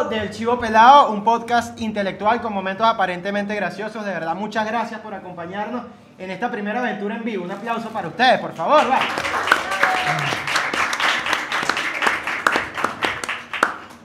episodio 0.00 0.20
del 0.20 0.30
Chivo 0.30 0.58
Pelado, 0.58 1.10
un 1.10 1.24
podcast 1.24 1.80
intelectual 1.80 2.40
con 2.40 2.52
momentos 2.52 2.86
aparentemente 2.86 3.54
graciosos. 3.54 4.04
De 4.04 4.12
verdad, 4.12 4.34
muchas 4.34 4.66
gracias 4.66 5.00
por 5.00 5.12
acompañarnos 5.14 5.82
en 6.18 6.30
esta 6.30 6.50
primera 6.50 6.80
aventura 6.80 7.16
en 7.16 7.24
vivo. 7.24 7.44
Un 7.44 7.50
aplauso 7.50 7.88
para 7.90 8.08
ustedes, 8.08 8.40
por 8.40 8.52
favor. 8.54 8.80
va. 8.90 8.98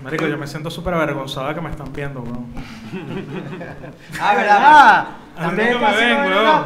Marico, 0.02 0.28
yo 0.28 0.38
me 0.38 0.48
siento 0.48 0.70
súper 0.70 0.94
avergonzado 0.96 1.48
de 1.50 1.56
que 1.56 1.62
me 1.62 1.70
están 1.70 1.94
viendo, 1.94 2.22
weón. 2.22 2.54
Ah, 4.20 4.34
¿verdad? 4.36 5.08
A 5.38 5.42
mí 5.42 5.48
Ustedes 5.48 5.74
nunca 5.74 5.88
me 5.88 5.94
casi 5.94 6.06
ven, 6.06 6.30
no 6.30 6.42
weón. 6.42 6.66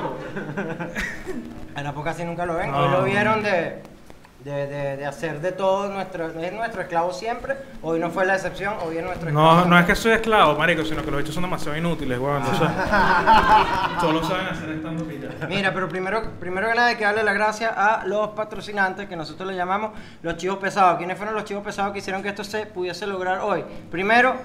En 1.76 1.84
la 1.84 1.94
poca 1.94 2.12
casi 2.12 2.26
nunca 2.26 2.46
lo 2.46 2.56
ven. 2.56 2.72
No. 2.72 2.78
Hoy 2.78 2.92
lo 2.92 3.04
vieron 3.04 3.44
de, 3.44 3.84
de, 4.48 4.68
de, 4.68 4.98
de 4.98 5.06
hacer 5.06 5.42
de 5.42 5.52
todo. 5.52 5.90
Nuestro, 5.90 6.28
es 6.28 6.54
nuestro 6.54 6.82
esclavo 6.82 7.12
siempre. 7.14 7.56
Hoy 7.82 8.00
no 8.00 8.10
fue 8.10 8.26
la 8.26 8.36
excepción. 8.36 8.76
Hoy 8.86 8.98
es 8.98 9.04
nuestro 9.04 9.30
esclavo. 9.30 9.56
No, 9.56 9.66
no 9.66 9.80
es 9.80 9.86
que 9.86 9.96
soy 9.96 10.14
esclavo, 10.14 10.58
marico, 10.58 10.84
sino 10.86 11.04
que 11.04 11.12
los 11.12 11.22
hechos 11.22 11.36
son 11.36 11.44
demasiado 11.44 11.78
inútiles, 11.78 12.18
weón. 12.18 12.38
Entonces, 12.38 12.68
solo 14.00 14.24
saben 14.24 14.48
hacer 14.48 14.70
estando. 14.70 15.06
Mira, 15.48 15.74
pero 15.74 15.90
primero, 15.90 16.32
primero 16.40 16.68
que 16.68 16.76
nada 16.76 16.88
hay 16.88 16.96
que 16.96 17.04
darle 17.04 17.24
las 17.24 17.36
gracias 17.36 17.72
a 17.76 18.04
los 18.06 18.30
patrocinantes 18.30 19.08
que 19.08 19.16
nosotros 19.16 19.50
le 19.50 19.56
llamamos 19.56 19.92
los 20.22 20.38
chivos 20.38 20.58
pesados. 20.58 20.98
¿Quiénes 20.98 21.18
fueron 21.18 21.36
los 21.36 21.44
chivos 21.44 21.64
pesados 21.64 21.92
que 21.92 22.00
hicieron 22.00 22.24
que 22.24 22.30
esto 22.30 22.44
se 22.44 22.66
pudiese 22.66 23.06
lograr 23.06 23.40
hoy? 23.40 23.64
Primero, 23.92 24.36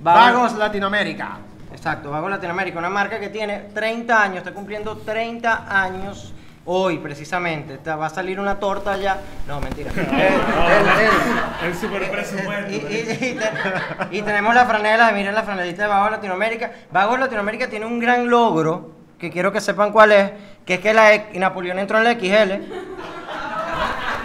Vagos 0.00 0.54
Latinoamérica. 0.54 1.38
Exacto, 1.72 2.10
Vagos 2.10 2.30
Latinoamérica, 2.30 2.78
una 2.78 2.88
marca 2.88 3.20
que 3.20 3.28
tiene 3.28 3.68
30 3.74 4.22
años, 4.22 4.38
está 4.38 4.52
cumpliendo 4.52 4.96
30 4.96 5.66
años 5.68 6.32
hoy 6.66 6.98
precisamente. 6.98 7.74
Está- 7.74 7.96
va 7.96 8.06
a 8.06 8.10
salir 8.10 8.38
una 8.38 8.58
torta 8.58 8.96
ya. 8.96 9.18
No, 9.46 9.60
mentira. 9.60 9.90
El- 11.64 11.74
super 11.74 12.10
presupuesto. 12.10 12.70
y, 12.70 12.74
y- 12.76 12.78
y 13.10 13.38
te- 13.38 14.16
y 14.18 14.22
tenemos 14.22 14.54
la 14.54 14.66
franela, 14.66 15.10
miren 15.12 15.34
la 15.34 15.42
franelita 15.42 15.82
de 15.82 15.88
Vagos 15.88 16.10
Latinoamérica. 16.10 16.70
Vagos 16.92 17.18
Latinoamérica 17.18 17.68
tiene 17.68 17.86
un 17.86 17.98
gran 17.98 18.28
logro, 18.28 18.92
que 19.18 19.30
quiero 19.30 19.50
que 19.52 19.60
sepan 19.60 19.92
cuál 19.92 20.12
es, 20.12 20.30
que 20.66 20.74
es 20.74 20.80
que 20.80 20.92
la 20.92 21.14
E- 21.14 21.30
Napoleón 21.38 21.78
entró 21.78 21.98
en 21.98 22.04
la 22.04 22.12
XL. 22.12 22.52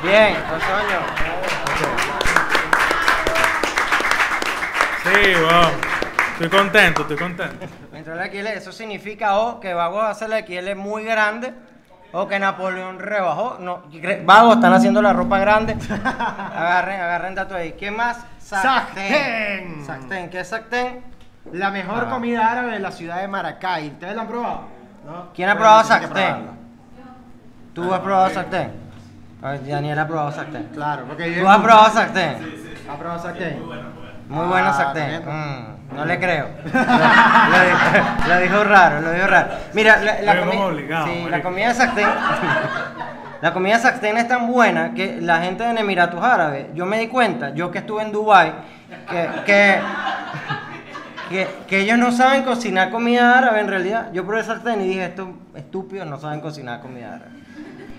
Bien, 0.03 0.35
pues 0.49 0.63
coño. 0.63 0.99
Sí, 5.03 5.33
weón. 5.35 5.71
Estoy 6.33 6.49
contento, 6.59 7.01
estoy 7.01 7.17
contento. 7.17 7.65
Entró 7.93 8.13
en 8.13 8.19
la 8.19 8.27
XL, 8.27 8.47
eso 8.57 8.71
significa 8.71 9.35
o 9.37 9.59
que 9.59 9.73
Vagos 9.73 10.03
hace 10.05 10.27
la 10.27 10.39
XL 10.39 10.75
muy 10.75 11.03
grande 11.03 11.53
o 12.13 12.27
que 12.27 12.39
Napoleón 12.39 12.99
rebajó. 12.99 13.57
No, 13.59 13.83
Vagos 14.25 14.55
están 14.55 14.73
haciendo 14.73 15.01
la 15.01 15.13
ropa 15.13 15.39
grande. 15.39 15.73
Agarren, 16.03 16.99
agarren 17.01 17.35
dato 17.35 17.55
ahí. 17.55 17.73
¿Qué 17.73 17.91
más? 17.91 18.19
Sacten. 18.39 19.83
Sacten, 19.85 20.29
¿qué 20.29 20.41
es 20.41 20.47
Sacten? 20.49 21.03
La 21.53 21.71
mejor 21.71 22.05
Ah. 22.07 22.09
comida 22.09 22.51
árabe 22.51 22.73
de 22.73 22.79
la 22.79 22.91
ciudad 22.91 23.21
de 23.21 23.27
Maracay. 23.27 23.87
¿Ustedes 23.89 24.15
la 24.15 24.21
han 24.23 24.27
probado? 24.27 24.61
¿No? 25.05 25.27
¿Quién 25.33 25.49
ha 25.49 25.55
probado 25.55 25.83
probarla. 25.83 26.51
¿Tú 27.73 27.93
has 27.93 27.99
probado? 28.01 28.29
A 29.41 29.51
ver, 29.51 29.65
Daniel 29.67 29.97
ha 29.99 30.07
probado 30.07 30.31
Sacten. 30.31 30.69
Claro, 30.73 31.05
porque 31.07 31.31
¿Tú 31.31 31.47
has 31.47 31.59
probado 31.59 31.89
Sacten? 31.93 32.61
¿Ha 32.89 32.95
probado 32.97 33.23
Sacten? 33.23 33.63
Muy 34.31 34.47
buena 34.47 34.69
Ah. 34.69 34.93
Mm, 35.25 35.95
no 35.95 36.05
le 36.05 36.19
creo. 36.19 36.47
lo, 36.65 36.71
lo 36.71 37.65
dijo, 37.65 38.27
lo 38.29 38.39
dijo 38.39 38.63
raro, 38.63 39.01
lo 39.01 39.11
dijo 39.11 39.27
raro. 39.27 39.49
Mira, 39.73 39.97
la, 39.97 40.21
la 40.21 40.33
Lo 40.35 40.41
comi- 40.45 40.53
hemos 40.53 40.71
obligado, 40.71 41.05
sí, 41.07 41.27
la 41.29 41.41
comida 41.41 41.67
de 41.67 41.73
Sacten. 41.73 42.07
La 43.41 43.53
comida 43.53 43.75
de 43.75 43.81
Sacten 43.81 44.17
es 44.17 44.27
tan 44.27 44.47
buena 44.47 44.93
que 44.93 45.19
la 45.19 45.39
gente 45.41 45.69
en 45.69 45.77
Emiratos 45.77 46.23
Árabes, 46.23 46.67
yo 46.73 46.85
me 46.85 46.97
di 46.99 47.07
cuenta, 47.07 47.53
yo 47.53 47.71
que 47.71 47.79
estuve 47.79 48.03
en 48.03 48.11
Dubai, 48.13 48.53
que, 49.09 49.29
que, 49.45 49.79
que, 51.29 51.47
que 51.67 51.79
ellos 51.81 51.97
no 51.97 52.11
saben 52.13 52.43
cocinar 52.43 52.89
comida 52.89 53.37
árabe 53.37 53.59
en 53.59 53.67
realidad. 53.67 54.07
Yo 54.13 54.25
probé 54.25 54.43
Sacten 54.43 54.81
y 54.81 54.87
dije, 54.87 55.05
estos 55.05 55.27
estúpidos 55.55 56.07
no 56.07 56.17
saben 56.19 56.39
cocinar 56.39 56.79
comida 56.81 57.15
árabe. 57.15 57.31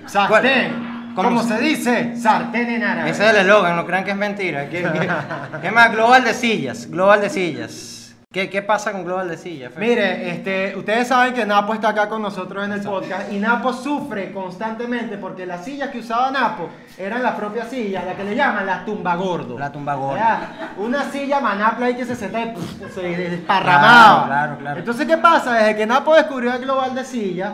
Sartén. 0.06 0.91
¿Cómo 1.14 1.28
¿Cómo 1.28 1.42
se- 1.42 1.58
dice? 1.58 2.16
Sartén 2.16 2.68
en 2.70 2.82
árabe. 2.84 3.10
Ese 3.10 3.24
es 3.24 3.30
el 3.30 3.36
eslogan, 3.40 3.76
no 3.76 3.84
crean 3.86 4.04
que 4.04 4.10
es 4.12 4.16
mentira. 4.16 4.68
¿Qué, 4.68 5.70
más? 5.72 5.92
Global 5.92 6.24
de 6.24 6.34
sillas, 6.34 6.88
Global 6.90 7.20
de 7.20 7.30
sillas. 7.30 7.88
¿Qué, 8.32 8.48
qué 8.48 8.62
pasa 8.62 8.92
con 8.92 9.04
Global 9.04 9.28
de 9.28 9.36
sillas? 9.36 9.72
Mire, 9.76 10.30
este, 10.30 10.74
ustedes 10.74 11.06
saben 11.08 11.34
que 11.34 11.44
Napo 11.44 11.74
está 11.74 11.90
acá 11.90 12.08
con 12.08 12.22
nosotros 12.22 12.64
en 12.64 12.72
el 12.72 12.80
podcast 12.80 13.30
y 13.30 13.38
Napo 13.38 13.74
sufre 13.74 14.32
constantemente 14.32 15.18
porque 15.18 15.44
las 15.44 15.66
sillas 15.66 15.90
que 15.90 15.98
usaba 15.98 16.30
Napo 16.30 16.70
eran 16.96 17.22
las 17.22 17.34
propias 17.34 17.68
sillas, 17.68 18.06
las 18.06 18.14
que 18.14 18.24
le 18.24 18.34
llaman 18.34 18.64
las 18.64 18.86
tumbagordo. 18.86 19.58
La 19.58 19.70
tumbagordo. 19.70 20.16
Era 20.16 20.70
Una 20.78 21.04
silla 21.10 21.40
manapla 21.40 21.84
ahí 21.86 21.94
que 21.94 22.06
se 22.06 22.16
senta 22.16 22.40
y 22.40 22.46
pff, 22.54 22.94
se 22.94 23.02
desparramaba. 23.02 24.24
Claro, 24.24 24.26
claro, 24.28 24.58
claro. 24.60 24.78
Entonces, 24.78 25.06
¿qué 25.06 25.18
pasa? 25.18 25.52
Desde 25.52 25.76
que 25.76 25.84
Napo 25.84 26.14
descubrió 26.14 26.54
el 26.54 26.62
global 26.62 26.94
de 26.94 27.04
sillas, 27.04 27.52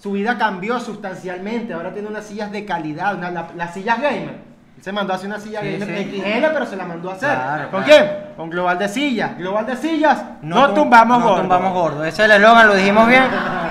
su 0.00 0.12
vida 0.12 0.38
cambió 0.38 0.78
sustancialmente. 0.80 1.72
Ahora 1.74 1.92
tiene 1.92 2.08
unas 2.08 2.24
sillas 2.24 2.50
de 2.52 2.64
calidad, 2.64 3.14
una- 3.16 3.30
la- 3.30 3.48
las 3.56 3.74
sillas 3.74 4.00
gamer. 4.00 4.48
Él 4.76 4.82
Se 4.84 4.92
mandó 4.92 5.12
a 5.12 5.16
hacer 5.16 5.28
una 5.28 5.40
silla 5.40 5.60
Sí, 5.60 5.72
gamer 5.76 5.88
sí. 5.88 6.22
XL, 6.22 6.46
pero 6.52 6.64
se 6.66 6.76
la 6.76 6.84
mandó 6.84 7.10
a 7.10 7.14
hacer. 7.14 7.34
Claro, 7.34 7.70
¿Con 7.70 7.82
claro. 7.82 8.04
quién? 8.06 8.34
Con 8.36 8.50
Global 8.50 8.78
de 8.78 8.88
Sillas. 8.88 9.36
Global 9.36 9.66
de 9.66 9.76
Sillas, 9.76 10.22
no, 10.40 10.68
tum- 10.68 10.74
tumbamos 10.74 11.18
no 11.18 11.24
gordo. 11.26 11.40
tumbamos 11.40 11.72
gordo. 11.72 12.04
Ese 12.04 12.22
es 12.22 12.30
el 12.30 12.36
eslogan, 12.36 12.68
lo 12.68 12.74
dijimos 12.76 13.08
bien. 13.08 13.24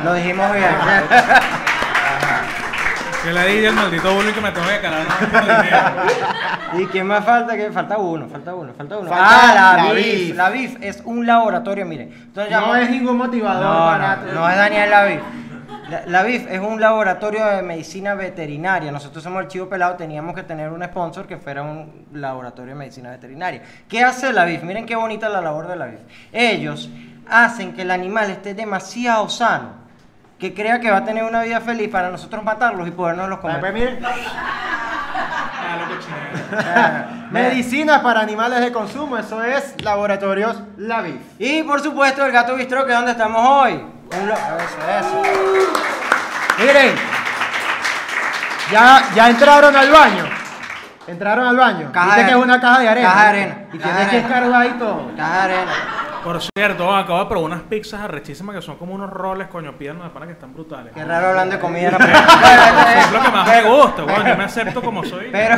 Lo 0.04 0.14
dijimos 0.14 0.52
bien. 0.54 0.68
Que 3.24 3.34
le 3.34 3.48
di 3.48 3.66
el 3.66 3.74
maldito 3.74 4.14
bullying 4.14 4.32
que 4.32 4.40
me 4.42 4.52
tengo 4.52 4.68
que 4.68 4.88
no 4.90 4.96
dinero. 5.42 5.78
¿Y 6.78 6.86
quién 6.86 7.08
más 7.08 7.26
falta? 7.26 7.58
¿Qué? 7.58 7.72
Falta 7.72 7.98
uno, 7.98 8.28
falta 8.30 8.54
uno, 8.54 8.72
falta 8.74 8.98
uno. 8.98 9.10
Falta 9.10 9.28
ah, 9.52 9.54
la, 9.78 9.84
la 9.84 9.94
BIF. 9.94 10.06
BIF. 10.06 10.36
La 10.38 10.50
BIF 10.50 10.78
es 10.82 11.02
un 11.04 11.26
laboratorio, 11.26 11.86
miren. 11.86 12.10
Entonces, 12.14 12.52
No 12.56 12.76
es 12.78 12.90
ningún 12.90 13.18
motivador. 13.18 13.66
No, 13.66 13.86
barato. 13.86 14.28
no, 14.28 14.40
no 14.42 14.50
es 14.50 14.56
Daniel 14.56 14.90
Lavif. 14.90 15.20
La, 15.90 16.06
la 16.06 16.24
BIF 16.24 16.48
es 16.50 16.60
un 16.60 16.82
laboratorio 16.82 17.46
de 17.46 17.62
medicina 17.62 18.14
veterinaria. 18.14 18.92
Nosotros 18.92 19.24
somos 19.24 19.42
el 19.44 19.48
Chivo 19.48 19.70
Pelado, 19.70 19.96
teníamos 19.96 20.36
que 20.36 20.44
tener 20.44 20.70
un 20.70 20.84
sponsor 20.84 21.26
que 21.28 21.38
fuera 21.38 21.62
un 21.64 22.08
laboratorio 22.14 22.74
de 22.74 22.80
medicina 22.80 23.10
veterinaria. 23.12 23.62
¿Qué 23.88 24.04
hace 24.04 24.34
la 24.34 24.44
BIF? 24.46 24.64
Miren 24.64 24.86
qué 24.86 24.96
bonita 24.96 25.30
la 25.30 25.40
labor 25.42 25.68
de 25.68 25.76
la 25.78 25.86
BIF. 25.86 26.00
Ellos 26.34 26.90
hacen 27.30 27.74
que 27.74 27.84
el 27.84 27.92
animal 27.92 28.30
esté 28.30 28.54
demasiado 28.54 29.30
sano, 29.30 29.70
que 30.38 30.54
crea 30.54 30.80
que 30.80 30.92
va 30.92 30.98
a 30.98 31.06
tener 31.06 31.24
una 31.24 31.42
vida 31.44 31.62
feliz 31.62 31.90
para 31.90 32.10
nosotros 32.10 32.44
matarlos 32.44 32.88
y 32.88 32.92
podernos 32.92 33.30
los 33.30 33.40
comer. 33.40 33.60
pues 33.60 33.74
miren, 33.74 34.00
Ah. 34.06 35.88
Ah, 36.60 37.28
medicinas 37.32 38.00
para 38.02 38.22
animales 38.22 38.60
de 38.62 38.72
consumo, 38.72 39.18
eso 39.18 39.44
es 39.44 39.76
Laboratorios 39.84 40.62
La 40.78 41.02
Bif. 41.02 41.20
Y 41.40 41.64
por 41.64 41.82
supuesto 41.82 42.26
el 42.26 42.32
gato 42.32 42.56
bistro, 42.56 42.86
que 42.86 42.92
es 42.92 42.98
donde 42.98 43.12
estamos 43.12 43.42
hoy. 43.46 43.84
Un 44.12 44.30
Eso, 44.30 44.78
eso. 45.00 45.22
Miren, 46.60 46.96
ya, 48.72 49.04
ya 49.14 49.30
entraron 49.30 49.76
al 49.76 49.92
baño. 49.92 50.26
Entraron 51.08 51.48
al 51.48 51.56
baño. 51.58 51.90
Caja 51.92 52.06
Viste 52.08 52.22
de- 52.22 52.26
que 52.28 52.32
es 52.32 52.38
una 52.44 52.60
caja 52.60 52.80
de 52.80 52.90
arena. 52.90 53.08
caja 53.10 53.22
de 53.24 53.30
arena, 53.30 53.56
Y 53.74 53.78
caja 53.78 53.90
tienes 53.92 53.98
de 54.06 54.10
que 54.10 54.18
arena. 54.18 54.28
escarbar 54.28 54.62
ahí 54.62 54.70
todo. 54.80 55.12
Caja 55.16 55.34
de 55.36 55.42
arena. 55.54 55.72
Por 56.28 56.42
cierto, 56.42 56.94
acabo 56.94 57.20
de 57.20 57.26
probar 57.28 57.46
unas 57.46 57.62
pizzas 57.62 58.02
arrechísimas 58.02 58.54
que 58.54 58.62
son 58.62 58.76
como 58.76 58.94
unos 58.94 59.10
roles, 59.10 59.48
coño, 59.48 59.78
piernas 59.78 60.04
de 60.04 60.10
pana 60.10 60.26
que 60.26 60.34
están 60.34 60.54
brutales. 60.54 60.92
Qué 60.94 61.06
raro 61.06 61.30
hablando 61.30 61.56
de 61.56 61.62
comida. 61.62 61.92
no, 61.98 62.06
Es 62.06 63.12
lo 63.14 63.22
que 63.22 63.32
más 63.32 63.48
me 63.48 63.64
gusta, 63.64 64.04
weón. 64.04 64.28
Yo 64.28 64.36
me 64.36 64.44
acepto 64.44 64.82
como 64.82 65.06
soy. 65.06 65.30
Pero, 65.32 65.56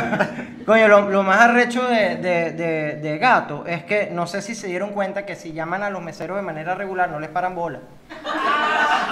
coño, 0.64 0.86
lo, 0.86 1.10
lo 1.10 1.24
más 1.24 1.40
arrecho 1.40 1.82
de, 1.88 2.18
de, 2.18 2.52
de, 2.52 2.94
de 3.02 3.18
gato 3.18 3.64
es 3.66 3.82
que 3.82 4.10
no 4.12 4.28
sé 4.28 4.42
si 4.42 4.54
se 4.54 4.68
dieron 4.68 4.90
cuenta 4.90 5.26
que 5.26 5.34
si 5.34 5.52
llaman 5.52 5.82
a 5.82 5.90
los 5.90 6.02
meseros 6.02 6.36
de 6.36 6.42
manera 6.44 6.76
regular 6.76 7.10
no 7.10 7.18
les 7.18 7.30
paran 7.30 7.56
bola. 7.56 7.80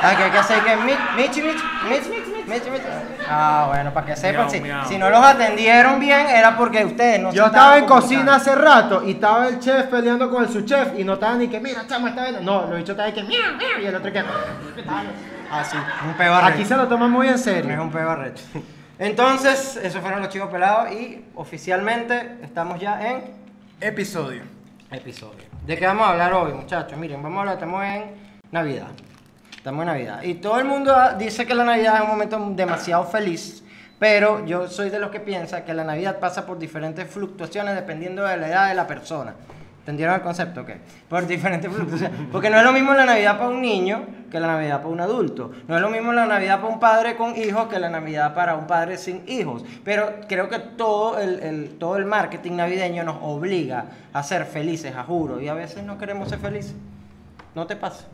Ah, 0.02 0.14
que 0.16 0.22
hay 0.24 0.30
que 0.30 0.38
hacer 0.38 0.62
que 0.62 0.76
Mitch, 0.76 0.98
Mitch, 1.16 1.36
Mitch, 1.36 1.62
Mitch, 1.88 2.06
Mitch, 2.08 2.46
Mitch, 2.46 2.70
Mitch. 2.70 2.82
Ah, 3.28 3.64
bueno, 3.68 3.92
para 3.92 4.06
que 4.06 4.16
sepan, 4.16 4.46
Miau, 4.46 4.50
si, 4.50 4.60
miau. 4.60 4.88
si 4.88 4.98
no 4.98 5.10
los 5.10 5.22
atendieron 5.24 5.98
bien 6.00 6.26
era 6.28 6.56
porque 6.56 6.84
ustedes 6.84 7.20
no 7.20 7.30
se 7.30 7.36
Yo 7.36 7.46
estaba 7.46 7.76
en 7.78 7.84
cocina 7.86 8.36
hace 8.36 8.54
rato 8.54 9.02
y 9.04 9.12
estaba 9.12 9.48
el 9.48 9.58
chef 9.58 9.86
peleando 9.86 10.30
con 10.30 10.44
el 10.44 10.48
subchef 10.48 10.98
y 10.98 11.04
no 11.04 11.14
estaba 11.14 11.34
ni 11.34 11.48
que, 11.48 11.60
mira, 11.60 11.86
chamo, 11.86 12.08
está 12.08 12.30
bien. 12.30 12.44
No, 12.44 12.66
lo 12.66 12.76
dicho 12.76 12.92
estaba 12.92 13.12
que, 13.12 13.22
miau, 13.24 13.56
miau, 13.56 13.80
y 13.82 13.86
el 13.86 13.94
otro 13.96 14.12
que, 14.12 14.18
así. 15.50 15.76
Un 16.06 16.14
peo 16.14 16.34
arrecho. 16.34 16.54
Aquí 16.54 16.64
se 16.64 16.76
lo 16.76 16.86
toman 16.88 17.10
muy 17.10 17.26
en 17.28 17.34
Es 17.34 17.42
serio. 17.44 17.82
un 17.82 17.90
peo 17.90 18.08
arrecho. 18.10 18.44
Entonces, 18.98 19.76
esos 19.82 20.00
fueron 20.00 20.20
los 20.20 20.28
chicos 20.28 20.48
pelados 20.50 20.90
y 20.92 21.24
oficialmente 21.34 22.38
estamos 22.42 22.80
ya 22.80 23.00
en 23.10 23.24
Episodio. 23.80 24.42
episodio. 24.90 25.44
¿De 25.66 25.76
qué 25.76 25.86
vamos 25.86 26.06
a 26.06 26.10
hablar 26.10 26.32
hoy, 26.32 26.52
muchachos? 26.52 26.98
Miren, 26.98 27.22
vamos 27.22 27.36
a 27.36 27.40
hablar, 27.40 27.54
estamos 27.54 27.84
en 27.84 28.04
Navidad. 28.50 28.88
Estamos 29.68 29.82
en 29.82 29.86
Navidad. 29.88 30.22
Y 30.22 30.34
todo 30.36 30.58
el 30.58 30.64
mundo 30.64 30.94
dice 31.18 31.44
que 31.44 31.54
la 31.54 31.62
Navidad 31.64 31.96
es 31.96 32.00
un 32.02 32.08
momento 32.08 32.52
demasiado 32.56 33.04
feliz, 33.04 33.62
pero 33.98 34.46
yo 34.46 34.66
soy 34.68 34.88
de 34.88 34.98
los 34.98 35.10
que 35.10 35.20
piensa 35.20 35.62
que 35.64 35.74
la 35.74 35.84
Navidad 35.84 36.18
pasa 36.18 36.46
por 36.46 36.58
diferentes 36.58 37.06
fluctuaciones 37.10 37.74
dependiendo 37.74 38.24
de 38.24 38.38
la 38.38 38.48
edad 38.48 38.68
de 38.70 38.74
la 38.74 38.86
persona. 38.86 39.34
¿Entendieron 39.80 40.14
el 40.14 40.22
concepto? 40.22 40.62
Ok. 40.62 40.70
Por 41.08 41.26
diferentes 41.26 41.70
sea, 41.98 42.10
porque 42.32 42.48
no 42.48 42.56
es 42.58 42.64
lo 42.64 42.72
mismo 42.72 42.94
la 42.94 43.04
Navidad 43.04 43.36
para 43.36 43.50
un 43.50 43.60
niño 43.60 44.06
que 44.30 44.40
la 44.40 44.46
Navidad 44.46 44.78
para 44.78 44.88
un 44.88 45.00
adulto. 45.02 45.50
No 45.66 45.76
es 45.76 45.82
lo 45.82 45.90
mismo 45.90 46.12
la 46.14 46.24
Navidad 46.24 46.60
para 46.62 46.72
un 46.72 46.80
padre 46.80 47.16
con 47.16 47.36
hijos 47.36 47.68
que 47.68 47.78
la 47.78 47.90
Navidad 47.90 48.34
para 48.34 48.54
un 48.56 48.66
padre 48.66 48.96
sin 48.96 49.22
hijos. 49.28 49.64
Pero 49.84 50.14
creo 50.28 50.48
que 50.48 50.58
todo 50.60 51.18
el, 51.18 51.42
el- 51.42 51.78
todo 51.78 51.96
el 51.96 52.06
marketing 52.06 52.52
navideño 52.56 53.04
nos 53.04 53.16
obliga 53.20 53.84
a 54.14 54.22
ser 54.22 54.46
felices, 54.46 54.94
a 54.96 55.04
juro. 55.04 55.40
Y 55.42 55.48
a 55.48 55.54
veces 55.54 55.84
no 55.84 55.98
queremos 55.98 56.30
ser 56.30 56.38
felices. 56.38 56.74
¿No 57.54 57.66
te 57.66 57.76
pasa? 57.76 58.04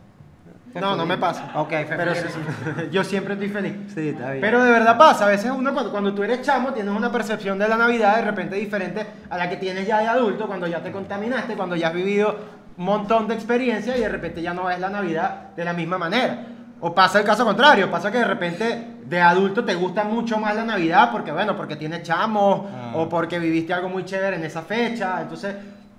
No, 0.80 0.96
no 0.96 1.06
me 1.06 1.16
pasa. 1.18 1.50
Ok, 1.54 1.68
Pero 1.88 2.12
¿quieres- 2.12 2.32
sí, 2.32 2.88
yo 2.90 3.04
siempre 3.04 3.34
estoy 3.34 3.48
feliz. 3.48 3.74
Sí, 3.94 4.08
está 4.08 4.30
bien. 4.30 4.40
Pero 4.40 4.62
de 4.64 4.70
verdad 4.70 4.98
pasa, 4.98 5.24
a 5.26 5.28
veces 5.28 5.50
uno 5.56 5.72
cuando, 5.72 5.90
cuando 5.92 6.12
tú 6.14 6.22
eres 6.22 6.42
chamo 6.42 6.72
tienes 6.72 6.92
una 6.94 7.10
percepción 7.12 7.58
de 7.58 7.68
la 7.68 7.76
Navidad 7.76 8.16
de 8.16 8.22
repente 8.22 8.56
diferente 8.56 9.06
a 9.30 9.38
la 9.38 9.48
que 9.48 9.56
tienes 9.56 9.86
ya 9.86 10.00
de 10.00 10.08
adulto, 10.08 10.46
cuando 10.46 10.66
ya 10.66 10.82
te 10.82 10.90
contaminaste, 10.90 11.54
cuando 11.54 11.76
ya 11.76 11.88
has 11.88 11.94
vivido 11.94 12.36
un 12.76 12.84
montón 12.84 13.28
de 13.28 13.34
experiencias 13.34 13.96
y 13.96 14.00
de 14.00 14.08
repente 14.08 14.42
ya 14.42 14.52
no 14.52 14.64
ves 14.64 14.80
la 14.80 14.90
Navidad 14.90 15.54
de 15.56 15.64
la 15.64 15.72
misma 15.72 15.96
manera. 15.98 16.46
O 16.80 16.92
pasa 16.94 17.20
el 17.20 17.24
caso 17.24 17.44
contrario, 17.44 17.90
pasa 17.90 18.10
que 18.10 18.18
de 18.18 18.24
repente 18.24 18.88
de 19.06 19.20
adulto 19.20 19.64
te 19.64 19.74
gusta 19.74 20.02
mucho 20.04 20.38
más 20.38 20.54
la 20.56 20.64
Navidad 20.64 21.10
porque 21.12 21.30
bueno, 21.30 21.56
porque 21.56 21.76
tienes 21.76 22.02
chamos 22.02 22.66
Ah. 22.74 22.92
o 22.96 23.08
porque 23.08 23.38
viviste 23.38 23.72
algo 23.72 23.88
muy 23.88 24.04
chévere 24.04 24.36
en 24.36 24.44
esa 24.44 24.62
fecha, 24.62 25.20
entonces 25.22 25.54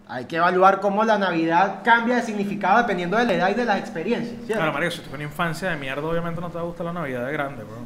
hay 0.08 0.26
que 0.26 0.38
evaluar 0.38 0.80
cómo 0.82 1.04
la 1.04 1.18
Navidad 1.18 1.80
cambia 1.84 2.18
de 2.18 2.22
significado 2.22 2.80
dependiendo 2.80 3.18
de 3.18 3.26
la 3.26 3.34
edad 3.34 3.50
y 3.50 3.54
de 3.56 3.66
las 3.66 3.80
experiencias, 3.80 4.36
¿cierto? 4.46 4.56
Claro, 4.56 4.74
marico, 4.74 4.92
si 4.92 4.98
tú 4.98 5.04
tienes 5.04 5.26
una 5.26 5.32
infancia 5.32 5.70
de 5.70 5.78
mierda, 5.78 6.06
obviamente 6.08 6.40
no 6.42 6.50
te 6.50 6.56
va 6.56 6.62
a 6.62 6.66
gustar 6.66 6.86
la 6.86 6.94
Navidad 6.94 7.26
de 7.26 7.34
grande, 7.34 7.64
bro. 7.64 7.78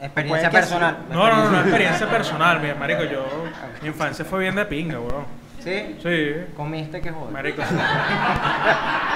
Experiencia 0.00 0.50
personal. 0.50 0.98
No, 1.10 1.28
no, 1.28 1.44
no, 1.44 1.50
no, 1.50 1.60
experiencia 1.60 2.10
personal, 2.10 2.60
mi 2.60 2.74
marico, 2.74 3.04
yo, 3.04 3.24
mi 3.80 3.88
infancia 3.88 4.24
fue 4.24 4.40
bien 4.40 4.54
de 4.56 4.64
pinga, 4.64 4.98
bro. 4.98 5.24
¿Sí? 5.64 5.96
Sí, 6.02 6.34
Comiste 6.54 7.00
que 7.00 7.10
joder. 7.10 7.32
marico. 7.32 7.62
sí. 7.66 7.74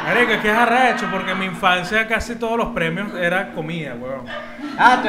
Marico, 0.06 0.32
es 0.32 0.38
que 0.40 0.50
es 0.50 0.56
arrecho, 0.56 1.06
porque 1.12 1.32
en 1.32 1.38
mi 1.40 1.44
infancia 1.44 2.08
casi 2.08 2.36
todos 2.36 2.56
los 2.56 2.68
premios 2.68 3.12
era 3.14 3.52
comida, 3.52 3.94
weón. 4.00 4.24
Ah, 4.78 4.98
tú 5.02 5.08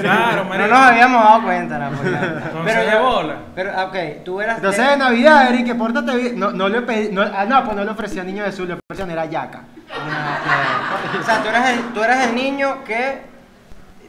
Claro, 0.00 0.42
No 0.42 0.44
marico. 0.48 0.68
nos 0.68 0.78
habíamos 0.78 1.22
dado 1.24 1.42
cuenta, 1.42 1.78
¿no? 1.78 1.90
Porque- 1.96 2.08
Entonces, 2.08 2.90
de 2.90 2.98
bola. 2.98 3.34
Pero, 3.54 3.70
ah, 3.76 3.84
ok, 3.84 3.96
tú 4.24 4.40
eras. 4.40 4.56
Entonces 4.56 4.88
de 4.90 4.96
Navidad, 4.96 5.48
Eric, 5.54 5.76
pórtate 5.76 6.16
bien. 6.16 6.40
No, 6.40 6.50
no 6.50 6.68
le 6.68 6.82
pedí, 6.82 7.12
no, 7.12 7.22
ah, 7.22 7.44
no, 7.48 7.64
pues 7.64 7.76
no 7.76 7.84
le 7.84 7.90
ofrecí 7.92 8.18
a 8.18 8.24
niño 8.24 8.44
Jesús, 8.44 8.66
le 8.66 8.74
ofrecí 8.74 9.08
a 9.08 9.12
era 9.12 9.26
yaca. 9.26 9.60
Ah. 9.92 11.18
O 11.20 11.22
sea, 11.22 11.40
tú 11.40 11.48
eras, 11.50 11.70
el, 11.70 11.78
tú 11.92 12.02
eras 12.02 12.26
el 12.26 12.34
niño 12.34 12.82
que 12.84 13.22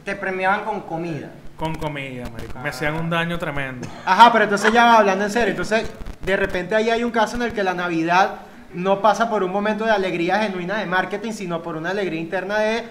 te 0.04 0.16
premiaban 0.16 0.64
con 0.64 0.80
comida. 0.80 1.28
Con 1.56 1.74
comida, 1.74 2.24
marico. 2.30 2.58
Me 2.58 2.68
hacían 2.68 2.94
un 2.94 3.08
daño 3.08 3.38
tremendo. 3.38 3.88
Ajá, 4.04 4.30
pero 4.32 4.44
entonces 4.44 4.72
ya 4.72 4.98
hablando 4.98 5.24
en 5.24 5.30
serio, 5.30 5.50
entonces 5.50 5.90
de 6.22 6.36
repente 6.36 6.74
ahí 6.74 6.90
hay 6.90 7.02
un 7.02 7.10
caso 7.10 7.36
en 7.36 7.42
el 7.42 7.52
que 7.52 7.62
la 7.62 7.72
Navidad 7.72 8.36
no 8.74 9.00
pasa 9.00 9.30
por 9.30 9.42
un 9.42 9.52
momento 9.52 9.84
de 9.84 9.90
alegría 9.92 10.38
genuina 10.40 10.76
de 10.78 10.86
marketing, 10.86 11.32
sino 11.32 11.62
por 11.62 11.76
una 11.76 11.90
alegría 11.90 12.20
interna 12.20 12.58
de 12.58 12.84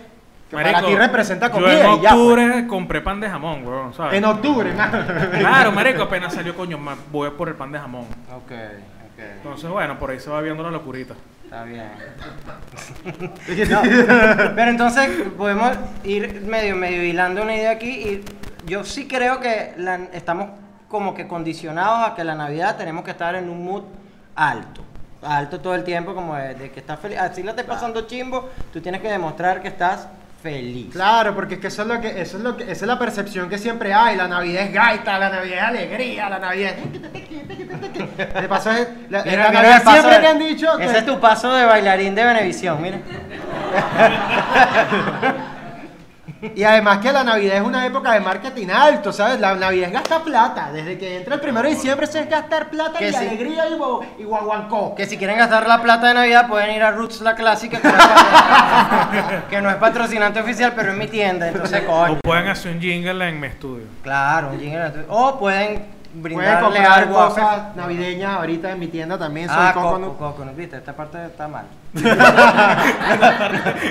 que 0.49 0.55
para 0.55 0.81
ti 0.81 0.95
representa 0.95 1.51
comida 1.51 1.83
Yo 1.83 1.93
en 1.93 1.99
y 1.99 2.03
ya. 2.03 2.09
pues. 2.09 2.21
octubre 2.21 2.67
compré 2.67 3.01
pan 3.01 3.19
de 3.19 3.29
jamón, 3.29 3.65
weón, 3.67 3.93
¿sabes? 3.93 4.13
En 4.15 4.25
octubre. 4.25 4.71
Claro, 5.39 5.71
marico, 5.71 6.03
apenas 6.03 6.33
salió 6.33 6.55
coño, 6.55 6.79
voy 7.11 7.29
por 7.31 7.49
el 7.49 7.55
pan 7.55 7.71
de 7.71 7.79
jamón. 7.79 8.05
Ok, 8.31 8.51
ok. 8.51 9.23
Entonces, 9.37 9.69
bueno, 9.69 9.97
por 9.99 10.09
ahí 10.11 10.19
se 10.19 10.29
va 10.29 10.41
viendo 10.41 10.63
la 10.63 10.71
locurita. 10.71 11.13
Está 11.43 11.63
bien. 11.63 11.91
No, 13.69 13.81
pero 14.55 14.71
entonces 14.71 15.09
podemos 15.37 15.71
ir 16.03 16.41
medio, 16.41 16.75
medio 16.75 17.03
hilando 17.03 17.43
una 17.43 17.55
idea 17.55 17.71
aquí 17.71 17.89
y 17.89 18.25
yo 18.65 18.83
sí 18.83 19.07
creo 19.07 19.39
que 19.39 19.73
la- 19.77 20.07
estamos 20.13 20.49
como 20.89 21.13
que 21.13 21.27
condicionados 21.27 22.09
a 22.09 22.15
que 22.15 22.23
la 22.23 22.35
Navidad 22.35 22.77
tenemos 22.77 23.03
que 23.03 23.11
estar 23.11 23.35
en 23.35 23.49
un 23.49 23.63
mood 23.63 23.83
alto. 24.35 24.81
Alto 25.23 25.59
todo 25.59 25.73
el 25.75 25.83
tiempo, 25.83 26.13
como 26.13 26.35
de, 26.35 26.53
de 26.53 26.71
que 26.71 26.79
estás 26.79 26.99
feliz. 26.99 27.17
Así 27.19 27.41
la 27.43 27.51
estés 27.51 27.65
pasando 27.65 28.01
chimbo, 28.07 28.49
tú 28.71 28.79
tienes 28.81 29.01
que 29.01 29.09
demostrar 29.09 29.61
que 29.61 29.69
estás 29.69 30.07
feliz. 30.43 30.91
Claro, 30.93 31.33
porque 31.33 31.55
es 31.55 31.59
que 31.59 31.67
eso 31.67 31.81
es 31.81 31.87
lo 31.87 31.99
que, 31.99 32.21
eso 32.21 32.37
es 32.37 32.43
lo 32.43 32.55
que, 32.55 32.63
esa 32.63 32.71
es 32.73 32.81
la 32.83 32.99
percepción 32.99 33.49
que 33.49 33.57
siempre 33.57 33.91
hay. 33.93 34.15
La 34.15 34.27
Navidad 34.27 34.63
es 34.63 34.73
gaita, 34.73 35.17
la 35.17 35.29
Navidad 35.29 35.57
es 35.57 35.63
alegría, 35.63 36.29
la 36.29 36.37
Navidad 36.37 36.73
es. 36.77 38.41
De 38.41 38.47
paso 38.47 38.69
es, 38.71 38.87
la, 39.09 39.21
en 39.21 39.29
Mira, 39.31 39.43
la 39.45 39.49
mira 39.49 39.61
Navidad 39.61 39.77
el 39.77 39.81
paso 39.83 39.95
siempre 39.97 40.15
de- 40.15 40.21
te 40.21 40.27
han 40.27 40.39
dicho 40.39 40.77
que 40.77 40.85
Ese 40.85 40.97
es 40.99 41.05
tu 41.07 41.19
paso 41.19 41.51
de 41.53 41.65
bailarín 41.65 42.13
de 42.13 42.23
Benevisión, 42.23 42.79
mira. 42.81 42.99
Y 46.55 46.63
además 46.63 46.97
que 46.99 47.11
la 47.11 47.23
Navidad 47.23 47.57
es 47.57 47.61
una 47.63 47.85
época 47.85 48.11
de 48.13 48.19
marketing 48.19 48.67
alto, 48.69 49.11
¿sabes? 49.13 49.39
La 49.39 49.55
Navidad 49.55 49.87
es 49.87 49.93
gastar 49.93 50.21
plata. 50.23 50.69
Desde 50.73 50.97
que 50.97 51.17
entra 51.17 51.35
el 51.35 51.41
primero 51.41 51.67
de 51.67 51.75
diciembre 51.75 52.05
eso 52.05 52.19
es 52.19 52.29
gastar 52.29 52.69
plata 52.69 52.99
Que 52.99 53.09
y 53.09 53.13
sí. 53.13 53.17
alegría 53.17 53.63
y, 53.69 54.21
y 54.21 54.25
guaguancó. 54.25 54.93
Que 54.95 55.05
si 55.05 55.17
quieren 55.17 55.37
gastar 55.37 55.67
la 55.67 55.81
plata 55.81 56.07
de 56.09 56.13
Navidad 56.13 56.47
pueden 56.47 56.71
ir 56.75 56.83
a 56.83 56.91
Roots 56.91 57.21
La 57.21 57.35
Clásica, 57.35 57.79
que 57.81 57.87
no 57.87 57.93
es, 57.97 58.03
patro- 58.05 59.43
que 59.49 59.61
no 59.61 59.69
es 59.69 59.75
patrocinante 59.77 60.39
oficial, 60.41 60.73
pero 60.75 60.91
es 60.91 60.97
mi 60.97 61.07
tienda, 61.07 61.47
entonces 61.47 61.83
O 61.87 61.91
coño. 61.91 62.19
pueden 62.23 62.47
hacer 62.47 62.73
un 62.75 62.81
jingle 62.81 63.29
en 63.29 63.39
mi 63.39 63.47
estudio. 63.47 63.85
Claro, 64.03 64.49
un 64.51 64.59
jingle. 64.59 64.91
O 65.09 65.39
pueden 65.39 65.95
Pueden 66.15 66.37
brindarle 66.37 66.61
comprar 66.79 66.99
algo 66.99 67.19
a 67.19 67.27
cosas 67.27 67.75
navideñas 67.75 68.37
ahorita 68.37 68.71
en 68.71 68.79
mi 68.79 68.87
tienda 68.87 69.17
también. 69.17 69.49
Soy 69.49 69.57
Ah, 69.59 69.71
Coconut. 69.73 70.11
Coco, 70.17 70.31
Coconut, 70.31 70.55
viste, 70.55 70.77
esta 70.77 70.93
parte 70.93 71.25
está 71.25 71.49
mal. 71.49 71.65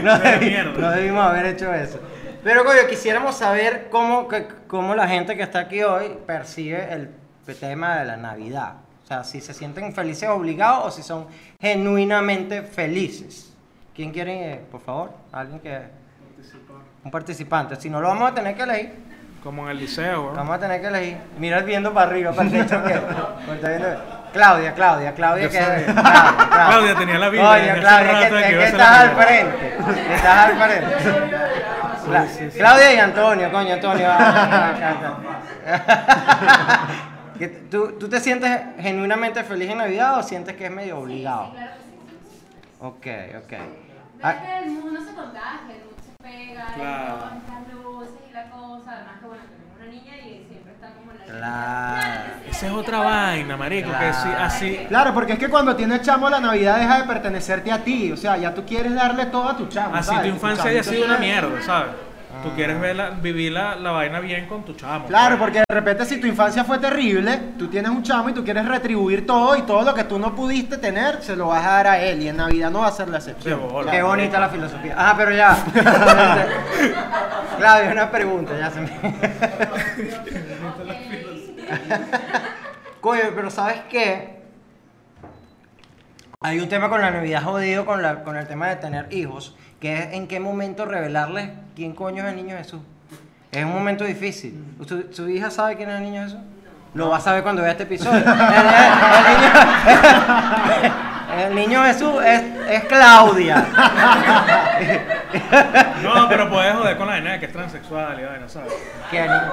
no, 0.02 0.18
de 0.18 0.24
debi- 0.38 0.40
mierda. 0.40 0.72
no 0.80 0.90
debimos 0.90 1.24
haber 1.24 1.46
hecho 1.46 1.72
eso. 1.74 1.98
Pero 2.44 2.64
coño, 2.64 2.80
quisiéramos 2.88 3.36
saber 3.36 3.88
cómo, 3.90 4.28
que- 4.28 4.46
cómo 4.68 4.94
la 4.94 5.08
gente 5.08 5.34
que 5.36 5.42
está 5.42 5.60
aquí 5.60 5.82
hoy 5.82 6.16
percibe 6.26 6.92
el 6.92 7.10
tema 7.58 7.96
de 7.96 8.04
la 8.04 8.16
Navidad. 8.16 8.74
O 9.02 9.06
sea, 9.06 9.24
si 9.24 9.40
se 9.40 9.52
sienten 9.54 9.94
felices 9.94 10.28
obligados 10.28 10.84
o 10.86 10.90
si 10.90 11.02
son 11.02 11.26
genuinamente 11.60 12.62
felices. 12.62 13.52
¿Quién 13.94 14.12
quiere, 14.12 14.52
eh, 14.52 14.60
por 14.70 14.80
favor? 14.82 15.10
Alguien 15.32 15.60
que... 15.60 15.78
Un 17.04 17.10
participante. 17.10 17.76
Si 17.76 17.88
no, 17.90 18.00
lo 18.00 18.08
vamos 18.08 18.30
a 18.30 18.34
tener 18.34 18.54
que 18.56 18.62
elegir. 18.62 18.94
Como 19.42 19.64
en 19.64 19.70
el 19.72 19.78
liceo, 19.78 20.22
weón. 20.24 20.36
Vamos 20.36 20.56
a 20.56 20.58
tener 20.58 20.80
que 20.80 20.86
elegir. 20.86 21.16
Mira 21.38 21.60
viendo 21.60 21.92
para 21.92 22.08
arriba, 22.10 22.32
para 22.32 22.48
el 22.48 22.52
techo 22.52 22.80
viendo- 22.86 23.34
Claudia, 24.32 24.72
Claudia, 24.74 25.14
Claudia, 25.14 25.48
que. 25.48 25.58
Claudia, 25.58 25.84
Claudia. 25.94 26.48
Claudia 26.50 26.94
tenía 26.96 27.18
la 27.18 27.28
Biblia 27.28 27.50
Oye, 27.50 27.80
Claudia, 27.80 28.28
que, 28.30 28.56
que 28.56 28.64
estás 28.64 28.98
al 29.00 29.10
frente. 29.10 29.76
Estás 30.14 30.36
al 30.50 30.56
frente. 30.56 30.96
Cla- 32.06 32.26
Claudia 32.56 32.94
y 32.94 32.98
Antonio, 32.98 33.52
coño, 33.52 33.74
Antonio. 33.74 34.08
¿Tú, 37.70 37.92
¿Tú 37.98 38.08
te 38.08 38.20
sientes 38.20 38.50
genuinamente 38.78 39.42
feliz 39.44 39.70
en 39.70 39.78
Navidad 39.78 40.18
o 40.18 40.22
sientes 40.22 40.54
que 40.56 40.66
es 40.66 40.70
medio 40.70 40.98
obligado? 40.98 41.50
Claro 41.52 41.70
que 41.72 41.78
sí. 41.82 41.90
Ok, 42.80 43.06
ok. 43.44 43.50
Ves 43.50 43.60
Ah, 44.22 44.34
que 44.40 44.58
el 44.66 44.70
mundo 44.72 45.00
se 45.00 45.14
contagia, 45.14 45.74
el 45.74 45.80
mundo 45.84 45.96
se 46.04 46.12
pega, 46.22 46.66
Claro. 46.74 47.16
las 47.18 47.32
luces 47.74 48.14
y 48.30 48.32
la 48.32 48.50
cosa. 48.50 48.92
Además 48.92 49.14
que 49.20 49.26
bueno, 49.26 49.42
tenemos 49.44 49.74
una 49.76 49.86
niña 49.90 50.16
y 50.18 50.46
siempre 50.48 50.73
está 50.84 50.94
como 50.94 51.12
en 51.12 51.18
la 51.18 51.38
Claro. 51.38 52.22
Esa 52.50 52.66
es 52.66 52.72
otra 52.72 52.98
vaina, 53.00 53.56
marico, 53.56 53.90
que 53.90 54.12
sí, 54.12 54.28
así... 54.38 54.86
Claro, 54.88 55.12
porque 55.12 55.32
es 55.32 55.38
que 55.38 55.48
cuando 55.48 55.74
tienes 55.74 56.02
chamo 56.02 56.30
la 56.30 56.40
Navidad 56.40 56.78
deja 56.78 57.00
de 57.00 57.04
pertenecerte 57.04 57.72
a 57.72 57.82
ti. 57.82 58.12
O 58.12 58.16
sea, 58.16 58.36
ya 58.36 58.54
tú 58.54 58.64
quieres 58.64 58.94
darle 58.94 59.26
todo 59.26 59.48
a 59.48 59.56
tu 59.56 59.66
chamo. 59.66 59.94
Así 59.96 60.10
¿sabes? 60.10 60.22
tu 60.22 60.28
infancia 60.28 60.70
haya 60.70 60.82
chamito 60.82 61.02
sido 61.02 61.14
una 61.14 61.18
mierda, 61.18 61.62
¿sabes? 61.62 61.92
Tú 62.42 62.50
quieres 62.54 62.78
verla, 62.80 63.10
vivir 63.10 63.52
la, 63.52 63.76
la 63.76 63.90
vaina 63.90 64.20
bien 64.20 64.46
con 64.46 64.64
tu 64.64 64.74
chamo. 64.74 65.06
Claro, 65.06 65.38
porque 65.38 65.58
de 65.60 65.74
repente 65.74 66.04
si 66.04 66.20
tu 66.20 66.26
infancia 66.26 66.64
fue 66.64 66.78
terrible, 66.78 67.38
tú 67.58 67.68
tienes 67.68 67.90
un 67.90 68.02
chamo 68.02 68.28
y 68.28 68.32
tú 68.32 68.44
quieres 68.44 68.66
retribuir 68.66 69.26
todo 69.26 69.56
y 69.56 69.62
todo 69.62 69.82
lo 69.82 69.94
que 69.94 70.04
tú 70.04 70.18
no 70.18 70.34
pudiste 70.34 70.76
tener, 70.76 71.22
se 71.22 71.36
lo 71.36 71.48
vas 71.48 71.64
a 71.64 71.70
dar 71.70 71.86
a 71.86 71.98
él 72.00 72.22
y 72.22 72.28
en 72.28 72.36
Navidad 72.36 72.70
no 72.70 72.80
va 72.80 72.88
a 72.88 72.92
ser 72.92 73.08
la 73.08 73.16
excepción. 73.18 73.58
Qué 73.58 73.66
bola. 73.66 73.92
Qué 73.92 74.02
bonita 74.02 74.38
la 74.38 74.48
filosofía. 74.50 74.94
Ah, 74.96 75.14
pero 75.16 75.30
ya. 75.32 75.56
Claudia, 77.58 77.92
una 77.92 78.10
pregunta, 78.10 78.52
ya 78.58 78.70
se 78.70 78.80
me. 78.80 78.90
Coño, 83.00 83.22
pero 83.34 83.50
¿sabes 83.50 83.80
qué? 83.90 84.43
Hay 86.46 86.60
un 86.60 86.68
tema 86.68 86.90
con 86.90 87.00
la 87.00 87.10
Navidad 87.10 87.42
jodido 87.42 87.86
con, 87.86 88.02
la, 88.02 88.22
con 88.22 88.36
el 88.36 88.46
tema 88.46 88.68
de 88.68 88.76
tener 88.76 89.06
hijos, 89.10 89.56
que 89.80 89.94
es 89.98 90.12
en 90.12 90.26
qué 90.28 90.40
momento 90.40 90.84
revelarles 90.84 91.48
quién 91.74 91.94
coño 91.94 92.22
es 92.22 92.28
el 92.28 92.36
niño 92.36 92.54
Jesús. 92.58 92.82
Es 93.50 93.64
un 93.64 93.72
momento 93.72 94.04
difícil. 94.04 94.62
¿Su, 94.86 95.06
su 95.10 95.26
hija 95.30 95.50
sabe 95.50 95.74
quién 95.76 95.88
es 95.88 95.96
el 95.96 96.02
niño 96.02 96.22
Jesús? 96.24 96.40
Lo 96.92 97.08
va 97.08 97.16
a 97.16 97.20
saber 97.20 97.42
cuando 97.42 97.62
vea 97.62 97.70
este 97.70 97.84
episodio. 97.84 98.18
El, 98.24 98.28
el- 98.28 98.34
el 99.16 99.24
niño, 99.40 100.94
el 101.48 101.54
niño 101.54 101.82
Jesús 101.84 102.22
es, 102.22 102.42
es 102.68 102.84
Claudia. 102.84 103.64
No, 106.02 106.28
pero 106.28 106.48
puedes 106.50 106.74
joder 106.74 106.96
con 106.98 107.06
la 107.06 107.14
vaina 107.14 107.40
que 107.40 107.46
es 107.46 107.52
transexual 107.52 108.20
y 108.20 108.24
vaina, 108.24 108.46
¿sabes? 108.48 108.72
¿Qué 109.10 109.22
niño? 109.22 109.52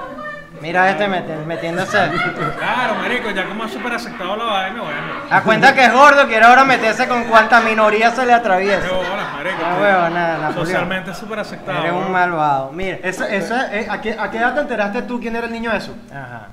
Mira 0.61 0.91
este 0.91 1.07
meti- 1.07 1.45
metiéndose. 1.45 1.97
Claro, 2.57 2.95
marico, 2.95 3.31
ya 3.31 3.45
como 3.47 3.63
has 3.63 3.71
súper 3.71 3.93
aceptado 3.93 4.35
la 4.35 4.43
vaina, 4.45 4.81
bueno. 4.81 4.97
A 5.29 5.41
cuenta 5.41 5.73
que 5.73 5.85
es 5.85 5.91
gordo, 5.91 6.27
quiere 6.27 6.45
ahora 6.45 6.63
meterse 6.63 7.07
con 7.07 7.23
cuanta 7.23 7.59
minoría 7.61 8.11
se 8.11 8.25
le 8.25 8.33
atraviesa. 8.33 8.87
Qué 8.87 8.93
bolas, 8.93 9.33
marico. 9.33 9.57
Ah, 9.65 9.73
tú- 9.75 9.81
huevo, 9.81 10.09
nada, 10.09 10.33
Napoleón. 10.37 10.53
Socialmente 10.65 11.13
súper 11.15 11.39
aceptado. 11.39 11.79
Eres 11.79 11.91
un 11.93 12.03
¿no? 12.03 12.09
malvado. 12.09 12.71
Mire. 12.71 12.99
Eso, 13.03 13.25
eso 13.25 13.55
es- 13.55 13.89
¿a, 13.89 13.99
qué, 14.01 14.15
¿A 14.19 14.29
qué 14.29 14.37
edad 14.37 14.53
te 14.53 14.61
enteraste 14.61 15.01
tú 15.03 15.19
quién 15.19 15.35
era 15.35 15.47
el 15.47 15.51
niño 15.51 15.71
Jesús? 15.71 15.95
Ajá. 16.11 16.47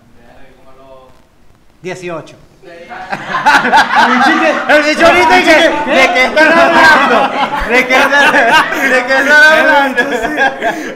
18. 1.83 2.37
El 4.69 4.83
bicho 4.83 5.07
ahorita 5.07 5.37
que, 5.43 5.93
¿de 5.93 6.13
qué 6.15 6.25
están 6.25 6.53
hablando? 6.59 7.17
¿De 7.69 7.87
qué 7.87 7.95
están, 7.95 8.33
de 8.33 9.05
qué 9.07 9.19
están 9.19 9.43
hablando? 9.59 10.03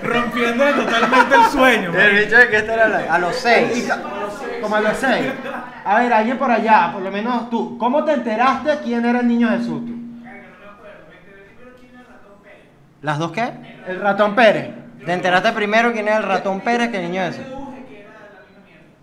Rompiendo 0.03 0.65
totalmente 0.75 1.35
el 1.35 1.45
sueño. 1.51 1.95
El 1.99 2.17
bicho 2.17 2.37
de 2.37 2.49
qué 2.49 2.57
están 2.57 2.81
hablando. 2.81 3.13
A 3.13 3.19
los 3.19 3.37
seis. 3.37 3.89
Como 4.61 4.77
a 4.77 4.81
los 4.81 4.97
seis. 4.97 5.33
A 5.85 5.99
ver, 5.99 6.13
alguien 6.13 6.39
por 6.39 6.51
allá, 6.51 6.91
por 6.93 7.03
lo 7.03 7.11
menos 7.11 7.49
tú. 7.51 7.79
¿Cómo 7.79 8.05
te 8.05 8.13
enteraste 8.13 8.79
quién 8.85 9.05
era 9.05 9.21
el 9.21 9.29
niño 9.29 9.49
Jesús? 9.51 9.87
tú? 9.87 9.93
¿Las 13.03 13.19
dos 13.19 13.33
qué? 13.33 13.53
El 13.87 14.01
ratón 14.01 14.35
Pérez. 14.35 14.71
¿Te 15.05 15.13
enteraste 15.13 15.53
primero 15.53 15.93
quién 15.93 16.09
es 16.09 16.17
el 16.17 16.23
ratón 16.23 16.61
Pérez 16.61 16.91
que 16.91 16.99
el 16.99 17.11
niño 17.11 17.23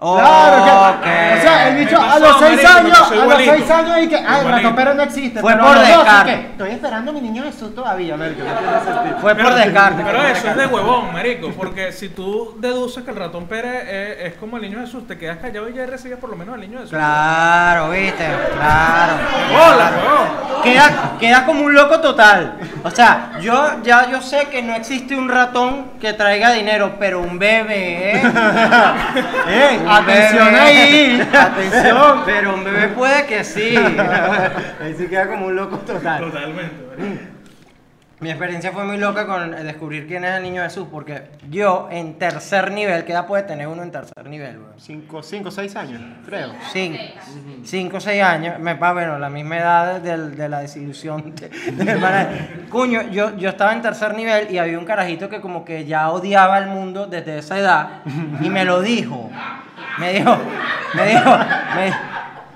ese? 0.02 0.22
Claro, 0.22 1.02
que, 1.02 1.10
o 1.10 1.42
sea, 1.42 1.70
el 1.70 1.76
bicho 1.76 2.02
a 2.02 2.20
los 2.20 2.40
seis 2.40 2.64
marico, 2.64 2.74
me 2.74 2.80
años, 2.80 3.00
pasó 3.00 3.14
a 3.14 3.16
los 3.16 3.24
igualito. 3.26 3.52
seis 3.54 3.72
años 3.72 3.98
y 4.02 4.08
que, 4.08 4.16
ah, 4.16 4.60
el. 4.62 4.76
Pérez 4.76 4.96
no 4.96 5.04
existe. 5.04 5.42
Fue 5.42 5.54
pero 5.54 5.66
por 5.66 5.80
descarte. 5.80 6.34
Estoy 6.52 6.72
esperando 6.72 7.12
a 7.12 7.14
mi 7.14 7.22
niño 7.22 7.44
Jesús 7.44 7.76
todavía, 7.76 8.16
marico. 8.16 8.42
Fue 9.20 9.36
por 9.36 9.54
descarte. 9.56 10.04
Pero 10.06 10.24
eso 10.24 10.48
es 10.48 10.56
de 10.56 10.66
huevón, 10.68 11.12
marico, 11.12 11.52
porque 11.52 11.92
si 11.92 12.10
tú 12.10 12.56
deduces 12.60 13.04
que 13.04 13.12
el 13.12 13.18
ratón 13.18 13.48
Pérez 13.48 13.84
es, 13.90 14.32
es 14.32 14.34
como 14.40 14.56
el 14.58 14.64
niño 14.64 14.80
Jesús, 14.80 15.06
te 15.06 15.18
quedas 15.18 15.38
callado 15.38 15.68
y 15.68 15.74
ya 15.74 15.86
recibes 15.86 16.18
por 16.18 16.30
lo 16.30 16.36
menos 16.38 16.56
al 16.56 16.62
niño 16.62 16.78
Jesús. 16.78 16.92
Claro, 16.92 17.90
viste, 17.90 18.26
claro. 18.56 19.14
¡Hola, 19.52 19.92
huevón! 19.98 20.64
Quedas 20.64 20.92
quedas 21.20 21.42
como 21.44 21.64
un 21.64 21.74
loco 21.74 22.00
total. 22.00 22.54
O 22.84 22.92
sea, 22.92 23.32
yo 23.42 23.82
ya 23.84 24.10
yo 24.10 24.22
sé 24.22 24.48
que 24.50 24.62
no 24.62 24.76
existe 24.76 25.16
un 25.16 25.30
ratón 25.30 25.92
que 26.00 26.14
traiga 26.14 26.52
dinero, 26.52 26.96
pero 27.00 27.20
un 27.20 27.38
bebé, 27.40 28.22
¿eh? 28.22 28.22
Un 29.82 29.89
atención 29.98 30.46
bebé. 30.46 30.60
ahí, 30.60 31.30
atención. 31.34 32.22
Pero 32.26 32.54
un 32.56 32.64
bebé 32.64 32.88
puede 32.90 33.26
que 33.26 33.44
sí. 33.44 33.76
Ahí 34.82 34.96
sí 34.98 35.08
queda 35.08 35.28
como 35.28 35.48
un 35.48 35.56
loco 35.56 35.78
total. 35.80 36.22
Totalmente. 36.22 37.39
Mi 38.22 38.30
experiencia 38.30 38.74
fue 38.74 38.84
muy 38.84 38.98
loca 38.98 39.26
con 39.26 39.54
eh, 39.54 39.64
descubrir 39.64 40.06
quién 40.06 40.26
es 40.26 40.32
el 40.36 40.44
niño 40.44 40.62
Jesús, 40.64 40.88
porque 40.92 41.30
yo 41.50 41.88
en 41.90 42.16
tercer 42.20 42.70
nivel, 42.70 43.06
¿qué 43.06 43.14
edad 43.14 43.26
puede 43.26 43.44
tener 43.44 43.66
uno 43.70 43.82
en 43.82 43.92
tercer 43.92 44.26
nivel? 44.26 44.58
weón? 44.58 44.74
Cinco, 44.78 45.24
cinco, 45.24 45.50
seis 45.50 45.74
años, 45.78 46.02
creo. 46.26 46.52
Cinco, 46.74 47.00
cinco 47.64 47.96
o 47.98 48.00
seis 48.02 48.22
años, 48.22 48.60
me 48.60 48.76
pa, 48.76 48.92
bueno, 48.92 49.18
la 49.20 49.30
misma 49.30 49.58
edad 49.58 50.02
del- 50.02 50.36
de, 50.36 50.50
la 50.50 50.60
desilusión. 50.60 51.34
de- 51.34 51.48
de. 51.48 52.66
Coño, 52.70 53.04
yo, 53.04 53.38
yo 53.38 53.50
estaba 53.52 53.72
en 53.72 53.82
tercer 53.82 54.14
nivel 54.14 54.52
y 54.52 54.58
había 54.58 54.78
un 54.78 54.86
carajito 54.86 55.30
que 55.30 55.40
como 55.40 55.64
que 55.64 55.86
ya 55.86 56.10
odiaba 56.10 56.58
el 56.58 56.68
mundo 56.68 57.08
desde 57.08 57.38
esa 57.38 57.58
edad 57.58 57.88
y 58.42 58.50
me 58.50 58.66
lo 58.66 58.82
dijo. 58.82 59.30
Me 59.98 60.12
dijo, 60.14 60.38
me 60.94 61.06
dijo, 61.08 61.38
me, 61.76 61.94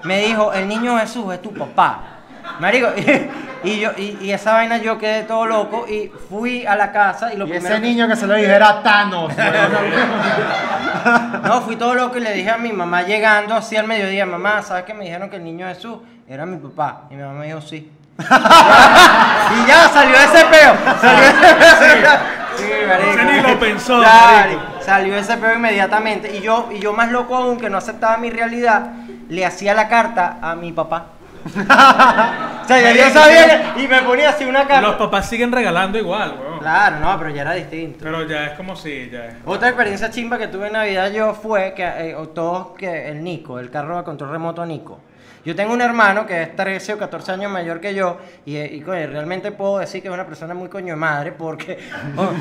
me 0.04 0.18
dijo, 0.28 0.52
el 0.54 0.68
niño 0.68 0.98
Jesús 1.00 1.34
es 1.34 1.42
tu 1.42 1.54
papá. 1.54 2.13
Marico, 2.60 2.90
y, 2.98 3.30
y 3.72 3.80
yo, 3.80 3.92
y, 3.98 4.18
y 4.22 4.32
esa 4.32 4.54
vaina 4.54 4.78
yo 4.78 4.98
quedé 4.98 5.24
todo 5.24 5.46
loco 5.46 5.86
y 5.88 6.12
fui 6.30 6.66
a 6.66 6.76
la 6.76 6.92
casa 6.92 7.34
y 7.34 7.38
lo 7.38 7.46
Y 7.46 7.50
primero 7.52 7.74
ese 7.76 7.82
que- 7.82 7.88
niño 7.88 8.08
que 8.08 8.16
se 8.16 8.28
lo 8.28 8.36
dije 8.36 8.52
era 8.54 8.82
Thanos. 8.84 9.34
no, 11.44 11.62
fui 11.62 11.76
todo 11.76 11.96
loco 11.96 12.18
y 12.18 12.22
le 12.22 12.34
dije 12.34 12.50
a 12.52 12.58
mi 12.58 12.72
mamá 12.72 13.04
llegando 13.04 13.56
así 13.56 13.76
al 13.78 13.88
mediodía, 13.88 14.26
mamá, 14.26 14.62
¿sabes 14.62 14.84
que 14.84 14.94
me 14.94 15.06
dijeron 15.06 15.30
que 15.30 15.38
el 15.38 15.44
niño 15.44 15.68
Jesús 15.68 15.98
era 16.28 16.46
mi 16.46 16.58
papá? 16.58 17.04
Y 17.10 17.16
mi 17.16 17.24
mamá 17.24 17.40
me 17.40 17.48
dijo, 17.48 17.62
sí. 17.62 17.92
y 18.20 19.68
ya 19.68 19.90
salió 19.92 20.16
ese 20.16 20.46
peo. 20.46 20.76
Salió 21.02 21.24
ese 21.24 22.02
peo. 22.02 22.12
Sí, 22.56 22.66
marico. 22.88 23.10
Ese 23.10 23.24
ni 23.26 23.42
lo 23.42 23.60
pensó, 23.60 23.98
marico. 23.98 24.62
salió 24.82 25.16
ese 25.18 25.36
peo 25.38 25.56
inmediatamente. 25.56 26.38
Y 26.38 26.42
yo, 26.42 26.70
y 26.72 26.80
yo 26.80 26.94
más 26.94 27.12
loco 27.12 27.36
aún, 27.36 27.58
que 27.58 27.70
no 27.72 27.78
aceptaba 27.80 28.18
mi 28.18 28.30
realidad, 28.30 28.92
le 29.30 29.46
hacía 29.46 29.74
la 29.74 29.88
carta 29.88 30.38
a 30.42 30.54
mi 30.56 30.72
papá. 30.72 31.06
o 31.46 32.68
sea, 32.68 32.82
ya 32.82 32.94
yo 32.94 33.14
sabía 33.14 33.74
que- 33.74 33.84
y 33.84 33.88
me 33.88 34.02
ponía 34.02 34.30
así 34.30 34.46
una 34.46 34.68
carta. 34.68 34.82
Los 34.82 34.96
papás 34.96 35.30
siguen 35.30 35.52
regalando 35.52 35.98
igual, 35.98 36.36
huevón. 36.40 36.60
Claro, 36.60 37.00
no, 37.00 37.18
pero 37.18 37.30
ya 37.32 37.42
era 37.42 37.54
distinto. 37.54 38.00
Pero 38.02 38.28
ya 38.28 38.46
es 38.48 38.52
como 38.54 38.76
si, 38.76 39.10
ya 39.10 39.26
es. 39.26 39.36
Otra 39.46 39.70
experiencia 39.70 40.10
chimba 40.10 40.38
que 40.38 40.48
tuve 40.48 40.68
en 40.68 40.74
Navidad 40.74 41.12
yo 41.12 41.34
fue 41.34 41.74
que 41.76 41.84
eh, 41.84 42.16
todos 42.34 42.72
que 42.78 43.10
el 43.10 43.24
Nico, 43.24 43.60
el 43.60 43.70
carro 43.70 43.98
a 43.98 44.04
control 44.04 44.32
remoto 44.32 44.66
Nico. 44.66 45.00
Yo 45.46 45.58
tengo 45.58 45.74
un 45.74 45.82
hermano 45.82 46.26
que 46.26 46.42
es 46.42 46.56
13 46.56 46.94
o 46.94 46.98
14 46.98 47.34
años 47.34 47.52
mayor 47.52 47.82
que 47.82 47.94
yo 47.94 48.18
y, 48.46 48.56
eh, 48.56 48.70
y, 48.76 48.80
coño, 48.80 49.08
realmente 49.08 49.52
puedo 49.52 49.80
decir 49.80 50.02
que 50.02 50.08
es 50.08 50.14
una 50.14 50.26
persona 50.26 50.54
muy 50.54 50.70
coño 50.70 50.94
de 50.94 50.96
madre 50.96 51.34
porque, 51.34 51.80
oh, 52.18 52.32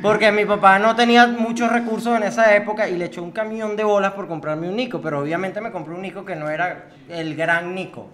porque 0.00 0.32
mi 0.32 0.46
papá 0.46 0.78
no 0.78 0.96
tenía 0.96 1.26
muchos 1.26 1.70
recursos 1.70 2.16
en 2.16 2.22
esa 2.22 2.56
época 2.56 2.88
y 2.88 2.96
le 2.96 3.04
echó 3.06 3.22
un 3.22 3.30
camión 3.32 3.76
de 3.76 3.84
bolas 3.84 4.12
por 4.12 4.26
comprarme 4.26 4.70
un 4.70 4.76
Nico, 4.76 5.02
pero 5.02 5.20
obviamente 5.20 5.60
me 5.60 5.70
compré 5.70 5.92
un 5.92 6.00
Nico 6.00 6.24
que 6.24 6.34
no 6.34 6.48
era 6.48 6.86
el 7.10 7.36
gran 7.36 7.74
Nico. 7.74 8.08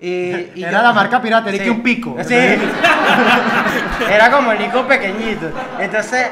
Y, 0.00 0.08
y 0.54 0.64
Era 0.64 0.82
la 0.82 0.92
marca 0.92 1.20
pirata, 1.20 1.50
era 1.50 1.64
que 1.64 1.70
un 1.70 1.82
pico. 1.82 2.16
Sí. 2.24 2.34
Era 4.10 4.30
como 4.30 4.52
el 4.52 4.58
Nico 4.58 4.86
pequeñito. 4.86 5.50
Entonces, 5.78 6.28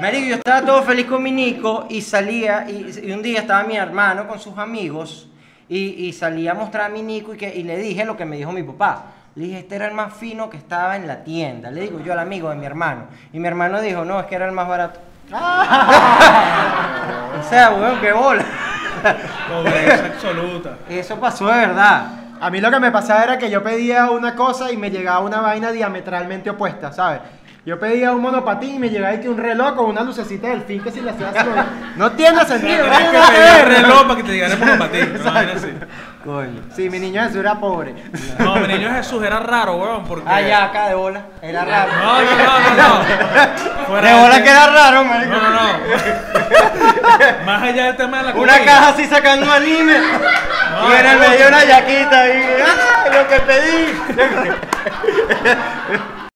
marico, 0.00 0.26
yo 0.26 0.34
estaba 0.36 0.62
todo 0.62 0.82
feliz 0.82 1.06
con 1.06 1.22
mi 1.22 1.32
Nico 1.32 1.86
y 1.88 2.02
salía, 2.02 2.66
y, 2.68 2.86
y 3.02 3.12
un 3.12 3.22
día 3.22 3.40
estaba 3.40 3.62
mi 3.64 3.76
hermano 3.76 4.28
con 4.28 4.38
sus 4.38 4.58
amigos 4.58 5.28
y, 5.68 6.06
y 6.06 6.12
salía 6.12 6.52
a 6.52 6.54
mostrar 6.54 6.86
a 6.86 6.88
mi 6.88 7.02
Nico 7.02 7.34
y, 7.34 7.36
que, 7.36 7.54
y 7.54 7.62
le 7.62 7.76
dije 7.76 8.04
lo 8.04 8.16
que 8.16 8.24
me 8.24 8.36
dijo 8.36 8.52
mi 8.52 8.62
papá. 8.62 9.04
Le 9.34 9.44
dije, 9.44 9.58
este 9.60 9.76
era 9.76 9.86
el 9.86 9.94
más 9.94 10.14
fino 10.14 10.50
que 10.50 10.56
estaba 10.56 10.96
en 10.96 11.06
la 11.06 11.22
tienda. 11.22 11.70
Le 11.70 11.82
digo 11.82 12.00
yo 12.00 12.12
al 12.12 12.18
amigo 12.18 12.50
de 12.50 12.56
mi 12.56 12.66
hermano. 12.66 13.06
Y 13.32 13.38
mi 13.38 13.46
hermano 13.46 13.80
dijo, 13.80 14.04
no, 14.04 14.18
es 14.18 14.26
que 14.26 14.34
era 14.34 14.46
el 14.46 14.52
más 14.52 14.66
barato. 14.66 14.98
o 15.30 15.32
sea, 17.48 17.70
weón, 17.70 18.00
qué 18.00 18.12
bola. 18.12 18.44
Pobreza 19.48 20.06
absoluta. 20.06 20.78
Eso 20.88 21.20
pasó 21.20 21.46
de 21.46 21.58
verdad. 21.58 22.17
A 22.40 22.50
mí 22.50 22.60
lo 22.60 22.70
que 22.70 22.80
me 22.80 22.90
pasaba 22.90 23.24
era 23.24 23.38
que 23.38 23.50
yo 23.50 23.62
pedía 23.62 24.10
una 24.10 24.34
cosa 24.34 24.70
y 24.70 24.76
me 24.76 24.90
llegaba 24.90 25.20
una 25.20 25.40
vaina 25.40 25.72
diametralmente 25.72 26.50
opuesta, 26.50 26.92
¿sabes? 26.92 27.20
Yo 27.68 27.78
pedía 27.78 28.12
un 28.12 28.22
monopatín 28.22 28.76
y 28.76 28.78
me 28.78 28.88
llegaba 28.88 29.20
que 29.20 29.28
un 29.28 29.36
reloj 29.36 29.74
con 29.76 29.84
una 29.90 30.00
lucecita 30.00 30.48
del 30.48 30.62
fin 30.62 30.82
que 30.82 30.90
si 30.90 31.02
le 31.02 31.10
hacía 31.10 31.28
así, 31.28 31.46
No 31.96 32.12
tiene 32.12 32.42
sentido, 32.46 32.82
que 32.84 32.90
pedir 32.90 33.66
ver. 33.66 33.68
reloj 33.82 34.02
para 34.04 34.16
que 34.16 34.22
te 34.22 34.32
llegara 34.32 34.54
el 34.54 34.58
monopatín. 34.60 35.18
No. 36.24 36.32
Coño. 36.32 36.60
Sí, 36.74 36.88
mi 36.88 36.98
niño 36.98 37.22
Jesús 37.22 37.36
era 37.36 37.54
pobre. 37.60 37.94
No, 38.38 38.56
mi 38.56 38.68
niño 38.68 38.90
Jesús 38.94 39.22
era 39.22 39.38
raro, 39.40 39.76
weón, 39.76 40.04
porque... 40.04 40.24
Ah, 40.26 40.40
ya, 40.40 40.64
acá 40.64 40.88
de 40.88 40.94
bola. 40.94 41.22
Era 41.42 41.64
raro. 41.66 41.92
No, 41.92 42.22
no, 42.22 42.30
no, 42.38 42.58
no, 42.58 42.76
no. 42.76 43.04
Fuera 43.86 44.08
De 44.08 44.14
de 44.14 44.20
bola 44.22 44.34
te- 44.36 44.42
que 44.42 44.50
era 44.50 44.66
raro, 44.66 45.04
marico. 45.04 45.32
No, 45.32 45.40
no, 45.42 45.50
no. 45.50 47.44
Más 47.46 47.62
allá 47.62 47.84
del 47.84 47.96
tema 47.96 48.16
de 48.18 48.22
la 48.24 48.30
Una 48.34 48.52
comida. 48.54 48.64
caja 48.64 48.88
así 48.88 49.04
sacando 49.04 49.52
anime. 49.52 49.92
y 49.92 50.92
en 51.00 51.06
el 51.06 51.18
medio 51.18 51.48
una 51.48 51.64
yaquita 51.64 52.28
y 52.28 52.42
¡ah! 52.66 53.10
Lo 53.12 53.28
que 53.28 53.40
pedí. 53.40 53.86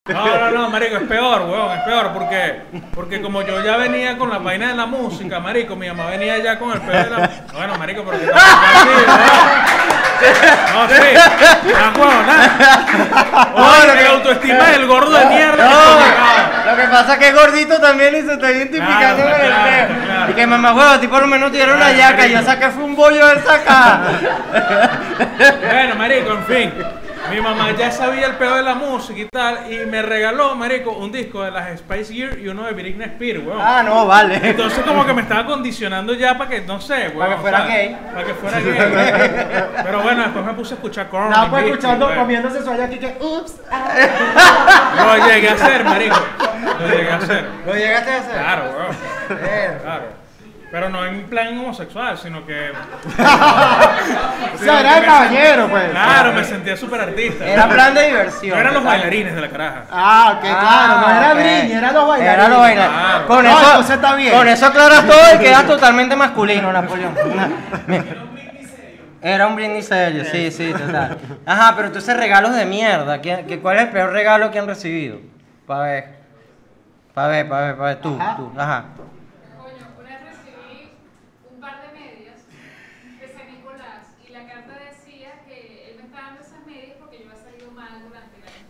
No, 0.09 0.37
no, 0.37 0.50
no, 0.50 0.68
marico, 0.68 0.97
es 0.97 1.04
peor, 1.04 1.42
weón, 1.42 1.78
es 1.78 1.85
peor, 1.85 2.12
porque, 2.12 2.62
porque 2.92 3.23
como 3.23 3.40
yo 3.42 3.62
ya 3.62 3.76
venía 3.76 4.18
con 4.18 4.30
la 4.30 4.38
vaina 4.38 4.71
de 4.71 4.75
la 4.75 4.85
música, 4.85 5.38
marico, 5.38 5.76
mi 5.76 5.87
mamá 5.87 6.06
venía 6.06 6.38
ya 6.38 6.59
con 6.59 6.73
el 6.73 6.80
pedo 6.80 7.04
de 7.04 7.11
la... 7.11 7.30
Bueno, 7.52 7.78
marico, 7.78 8.02
pero 8.04 8.18
que 8.18 8.26
tampoco 8.26 8.66
así, 8.66 8.88
weón. 8.88 9.23
No, 10.73 10.88
sí, 10.88 10.94
ah, 11.76 11.92
weón, 11.97 12.26
nada. 12.26 13.52
Oye, 13.54 14.02
mi 14.02 14.09
autoestima 14.09 14.71
es 14.73 14.76
el 14.78 14.87
gordo 14.88 15.16
de 15.16 15.26
mierda 15.26 15.56
que 15.56 15.62
No, 15.62 16.71
lo 16.73 16.76
que 16.76 16.88
pasa 16.88 17.12
es 17.12 17.18
que 17.21 17.28
es 17.28 17.35
gordito 17.37 17.80
también 17.80 18.16
y 18.16 18.23
se 18.23 18.32
está 18.32 18.50
identificando 18.50 19.23
con 19.23 19.40
el 19.40 19.52
peo. 19.52 20.30
Y 20.30 20.32
que 20.32 20.47
mamá 20.49 20.94
a 20.94 21.00
ti 21.00 21.06
por 21.06 21.21
lo 21.21 21.28
menos 21.28 21.52
te 21.52 21.59
dieron 21.59 21.76
una 21.76 21.92
yaca. 21.92 22.26
Yo 22.26 22.42
saqué 22.42 22.71
fue 22.71 22.82
un 22.82 22.97
bollo 22.97 23.25
de 23.25 23.35
esa 23.37 23.62
caja. 23.62 24.00
Bueno, 25.71 25.94
marico, 25.94 26.32
en 26.32 26.44
fin. 26.47 26.73
Mi 27.33 27.41
mamá 27.41 27.71
ya 27.73 27.91
sabía 27.91 28.27
el 28.27 28.35
pedo 28.35 28.57
de 28.57 28.62
la 28.62 28.75
música 28.75 29.19
y 29.21 29.27
tal, 29.27 29.73
y 29.73 29.87
me 29.87 30.03
regaló, 30.03 30.55
marico, 30.55 30.93
un 30.93 31.11
disco 31.11 31.43
de 31.43 31.51
las 31.51 31.79
Spice 31.79 32.12
Gear 32.12 32.39
y 32.39 32.49
uno 32.49 32.65
de 32.65 32.73
Britney 32.73 33.09
Spears, 33.09 33.45
weón. 33.45 33.59
Ah, 33.61 33.83
no, 33.83 34.07
vale. 34.07 34.39
Entonces 34.43 34.85
como 34.85 35.07
que 35.07 35.15
me 35.15 35.23
estaba 35.23 35.47
condicionando 35.47 36.12
ya 36.15 36.37
para 36.37 36.51
que, 36.51 36.61
no 36.61 36.81
sé, 36.81 37.09
weón. 37.15 37.19
Para 37.19 37.37
que 37.37 37.41
fuera 37.41 37.62
o 37.62 37.67
sea, 37.67 37.77
gay. 37.77 37.97
Para 38.12 38.25
que 38.27 38.35
fuera 38.35 38.61
gay. 38.61 39.75
Pero 39.83 40.03
bueno, 40.03 40.23
después 40.23 40.45
me 40.45 40.53
puse 40.53 40.75
a 40.75 40.77
escuchar 40.77 41.09
Korn. 41.09 41.33
Y 41.33 41.49
pues 41.49 41.65
escuchando, 41.65 42.07
weón. 42.07 42.19
comiéndose 42.19 42.62
su 42.62 42.71
aquí 42.71 42.99
que, 42.99 43.17
ups. 43.21 43.55
ah. 43.71 45.17
Lo 45.19 45.27
llegué 45.27 45.49
a 45.49 45.53
hacer, 45.55 45.85
marico. 45.85 46.17
Lo 46.81 46.89
llegué 46.89 47.11
a 47.11 47.17
hacer. 47.17 47.49
¿Lo 47.67 47.75
llegaste 47.75 48.11
a 48.11 48.19
hacer? 48.19 48.33
Claro, 48.33 48.62
weón. 48.77 49.79
Claro. 49.83 50.22
Pero 50.73 50.88
no 50.88 51.05
en 51.07 51.25
plan 51.29 51.57
homosexual, 51.59 52.17
sino 52.19 52.45
que... 52.47 52.73
O 54.55 54.64
sea, 54.64 54.81
era 54.81 55.00
de 55.00 55.07
caballero, 55.07 55.69
pues. 55.69 55.91
Claro, 55.91 56.33
me 56.33 56.45
sentía 56.45 56.76
súper 56.76 57.00
artista. 57.02 57.47
Era 57.47 57.69
plan 57.69 57.95
de 57.95 58.07
diversión. 58.07 58.55
No 58.55 58.61
eran 58.61 58.75
los 58.75 58.83
¿verdad? 58.85 58.97
bailarines 58.99 59.35
de 59.35 59.41
la 59.41 59.49
caraja. 59.50 59.85
Ah, 59.91 60.35
ok, 60.37 60.41
claro, 60.41 61.00
no 61.00 61.11
era. 61.11 61.35
Britney, 61.35 61.73
eran 61.73 61.95
los 61.95 62.09
bailarines. 62.09 62.35
Era 62.38 62.49
los 62.49 62.59
bailarines. 62.59 63.00
Claro. 63.00 63.26
Con, 63.26 63.45
No, 63.45 63.50
eso, 63.50 63.67
entonces 63.71 63.97
está 63.97 64.14
bien. 64.14 64.33
con 64.37 64.49
eso 64.49 64.67
aclaras 64.67 65.07
todo 65.07 65.35
y 65.35 65.38
quedas 65.38 65.67
totalmente 65.67 66.17
masculino, 66.17 66.73
Napoleón. 66.73 67.14
Era 69.25 69.47
un 69.47 69.55
brindis 69.57 69.87
serio, 69.87 70.25
sí, 70.25 70.50
sí, 70.50 70.73
total. 70.73 71.17
Ajá, 71.47 71.75
pero 71.76 71.87
entonces 71.88 72.17
regalos 72.17 72.55
de 72.57 72.67
mierda. 72.67 73.21
¿Qué, 73.21 73.45
qué- 73.47 73.61
cuál 73.61 73.76
es 73.76 73.83
el 73.85 73.91
peor 73.91 74.11
regalo 74.12 74.50
que 74.50 74.59
han 74.59 74.67
recibido? 74.67 75.19
Pa' 75.67 75.81
ver. 75.83 76.09
Pa' 77.14 77.29
ver, 77.29 77.49
pa' 77.49 77.61
ver, 77.61 77.76
pa' 77.76 77.85
ver. 77.85 77.97
Tú, 78.00 78.17
Ajá. 78.21 78.37
tú. 78.37 78.52
Ajá. 78.59 78.85
Coño, 78.97 79.87
una 80.00 80.09
vez 80.09 80.19
recibí 80.25 80.91
un 81.55 81.61
par 81.61 81.75
de 81.83 82.00
medias 82.00 82.41
de 83.21 83.29
San 83.33 83.47
Nicolás 83.55 84.11
y 84.29 84.33
la 84.33 84.41
carta 84.41 84.73
decía 84.91 85.29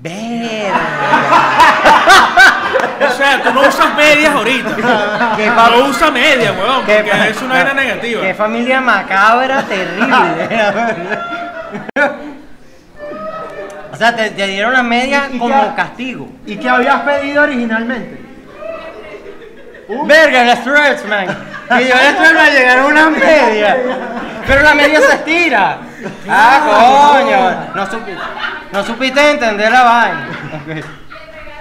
Verga. 0.02 0.78
O 3.02 3.14
sea, 3.14 3.42
tú 3.42 3.52
no 3.52 3.60
usas 3.62 3.94
medias 3.94 4.32
ahorita. 4.34 4.74
Qué 5.36 5.46
No 5.48 5.84
usa 5.86 6.10
medias, 6.10 6.52
weón, 6.56 6.84
qué 6.86 7.02
porque 7.04 7.28
es 7.30 7.42
una 7.42 7.54
vaina 7.54 7.74
negativa. 7.74 8.22
Qué 8.22 8.34
familia 8.34 8.80
macabra 8.80 9.62
terrible. 9.62 10.48
o 13.92 13.96
sea, 13.96 14.14
te, 14.16 14.30
te 14.30 14.46
dieron 14.46 14.72
la 14.72 14.82
media 14.82 15.28
¿Y- 15.30 15.36
y 15.36 15.38
como 15.38 15.54
qué- 15.70 15.74
castigo. 15.76 16.28
¿Y 16.46 16.56
qué 16.56 16.68
habías 16.68 17.00
pedido 17.00 17.42
originalmente? 17.42 18.20
Verga, 20.06 20.44
las 20.44 20.62
threads, 20.64 21.04
man. 21.06 21.26
Y 21.80 21.84
yo 21.88 21.94
les 21.94 22.16
traigo 22.16 22.40
a 22.40 22.50
llegar 22.50 22.78
a 22.78 22.86
una 22.86 23.10
media. 23.10 23.76
Pero 24.46 24.62
la 24.62 24.74
media 24.74 25.00
se 25.00 25.14
estira. 25.14 25.78
Ah, 26.28 27.18
coño. 27.20 27.74
No, 27.74 27.86
supi- 27.90 28.16
no 28.72 28.82
supiste 28.84 29.30
entender 29.30 29.70
la 29.70 29.82
vaina. 29.82 30.28
Ok. 30.54 30.66
Y 30.66 30.70
el 30.70 30.82
regalo 30.82 30.88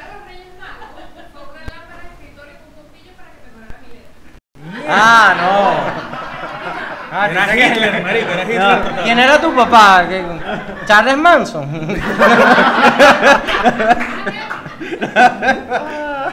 de 0.08 0.14
los 0.14 0.26
Reyes 0.28 0.48
Magos 0.60 0.88
fue 0.94 1.04
una 1.44 1.62
lámpara 1.68 2.00
de 2.02 2.08
escritorio 2.14 2.54
con 2.58 2.66
un 2.68 2.74
bombillo 2.76 3.12
para 3.18 3.30
que 3.30 3.36
mejorara 3.52 3.78
mi 3.84 3.90
letra. 3.94 4.10
Ah, 4.90 5.28
no. 5.38 5.52
Ah, 7.14 7.28
Era 7.30 7.54
Hitler, 7.68 8.04
marico, 8.04 8.32
era 8.32 8.44
Hitler 8.44 8.60
No. 8.96 9.04
¿Quién 9.04 9.20
era 9.20 9.38
tu 9.42 9.54
papá? 9.54 10.06
¿Qué- 10.08 10.24
Charles 10.86 11.18
Manson. 11.18 11.98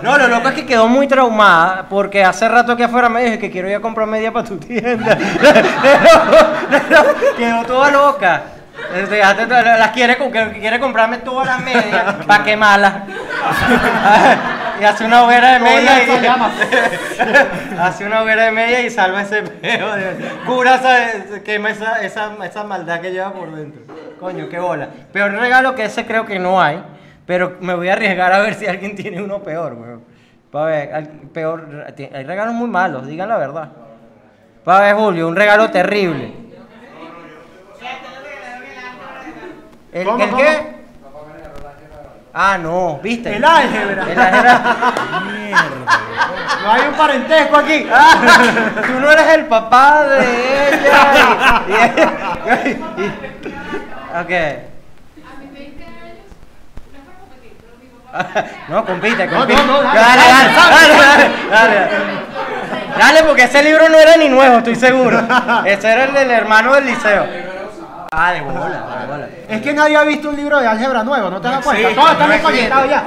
No, 0.03 0.17
lo 0.17 0.29
loco 0.29 0.49
es 0.49 0.55
que 0.55 0.65
quedó 0.67 0.87
muy 0.87 1.09
traumada 1.09 1.87
porque 1.89 2.23
hace 2.25 2.49
rato 2.49 2.77
que 2.77 2.85
afuera 2.85 3.09
me 3.09 3.23
dije 3.25 3.39
que 3.41 3.51
quiero 3.51 3.69
ir 3.69 3.75
a 3.77 3.81
comprar 3.81 4.07
media 4.07 4.33
para 4.33 4.45
tu 4.47 4.57
tienda. 4.59 5.17
quedó 7.37 7.65
toda 7.65 7.91
loca. 7.91 8.43
Las 9.79 9.91
quiere, 9.91 10.17
quiere 10.17 10.81
comprarme 10.81 11.19
todas 11.19 11.47
las 11.47 11.61
medias 11.61 12.15
para 12.27 12.45
quemarlas. 12.45 12.95
y 14.81 14.85
hace 14.85 15.05
una 15.05 15.25
hoguera 15.25 15.55
de 15.55 15.59
media 15.61 16.05
y 16.05 17.77
hace 17.79 18.07
una 18.07 18.23
hoguera 18.23 18.45
de 18.45 18.53
media 18.53 18.81
y 18.81 18.91
salva 18.91 19.23
ese 19.23 19.43
peo. 19.43 19.89
Cura 20.47 20.77
esa, 20.77 21.43
quema 21.43 21.71
esa, 21.71 22.03
esa, 22.03 22.33
esa 22.45 22.65
maldad 22.65 23.01
que 23.01 23.11
lleva 23.11 23.33
por 23.33 23.55
dentro. 23.55 23.83
Coño, 24.19 24.49
qué 24.49 24.59
bola. 24.59 24.89
Peor 25.13 25.33
regalo 25.33 25.75
que 25.75 25.85
ese 25.85 26.07
creo 26.07 26.25
que 26.25 26.39
no 26.39 26.61
hay. 26.61 26.83
Pero 27.27 27.59
me 27.61 27.75
voy 27.75 27.89
a 27.91 27.93
arriesgar 27.93 28.33
a 28.33 28.39
ver 28.39 28.55
si 28.55 28.67
alguien 28.67 28.97
tiene 28.97 29.21
uno 29.21 29.43
peor, 29.43 29.75
weón. 29.75 30.03
Para 30.51 30.65
ver, 30.65 31.11
peor, 31.33 31.87
hay 31.99 32.25
regalos 32.25 32.55
muy 32.55 32.69
malos, 32.69 33.07
digan 33.07 33.29
la 33.29 33.37
verdad. 33.37 33.69
Para 34.65 34.81
ver, 34.81 34.95
Julio, 34.95 35.29
un 35.29 35.37
regalo 35.37 35.71
terrible. 35.71 36.33
¿El, 39.93 40.05
¿Cómo, 40.07 40.23
el 40.25 40.31
cómo? 40.31 40.43
qué? 40.43 40.79
Ah, 42.35 42.59
no, 42.59 43.01
¿viste? 43.03 43.35
El 43.37 43.45
álgebra. 43.45 44.05
El 44.13 44.21
álgebra. 44.21 44.61
No 46.63 46.73
hay 46.73 46.83
un 46.89 46.95
parentesco 46.95 47.57
aquí. 47.57 47.87
Tú 48.87 49.01
no 49.01 49.11
eres 49.11 49.27
el 49.35 49.47
papá 49.47 50.05
de 50.05 50.69
ella. 50.69 51.63
y- 51.69 52.69
y- 53.01 53.05
y- 53.05 53.13
ok. 54.11 54.33
A 54.33 55.41
mis 55.41 55.53
20 55.53 55.85
años, 55.85 56.19
no. 58.69 58.75
No, 58.77 58.85
compite, 58.85 59.27
No, 59.27 59.39
compite. 59.39 59.63
no, 59.65 59.83
no, 59.83 59.83
dale, 59.83 60.23
dale, 60.29 60.53
dale, 60.55 60.97
dale, 60.99 61.31
dale. 61.51 61.89
Dale, 62.99 63.23
porque 63.25 63.45
ese 63.45 63.63
libro 63.63 63.89
no 63.89 63.99
era 63.99 64.17
ni 64.17 64.29
nuevo, 64.29 64.59
estoy 64.59 64.75
seguro. 64.77 65.21
Ese 65.65 65.91
era 65.91 66.05
el 66.05 66.13
del 66.15 66.31
hermano 66.31 66.75
del 66.75 66.87
liceo. 66.87 67.27
Ah, 68.11 68.33
de 68.33 68.41
bola, 68.41 68.99
de 69.01 69.07
bola. 69.07 69.29
Es 69.49 69.61
que 69.61 69.75
nadie 69.75 69.97
ha 69.97 70.05
visto 70.05 70.31
un 70.31 70.37
libro 70.37 70.59
de 70.59 70.67
álgebra 70.67 71.05
nuevo, 71.05 71.31
¿no 71.31 71.41
te 71.41 71.49
das 71.49 71.65
cuenta? 71.65 71.95
Todos 71.95 72.13
están 72.13 72.31
desconectados 72.31 72.89
ya. 72.89 73.05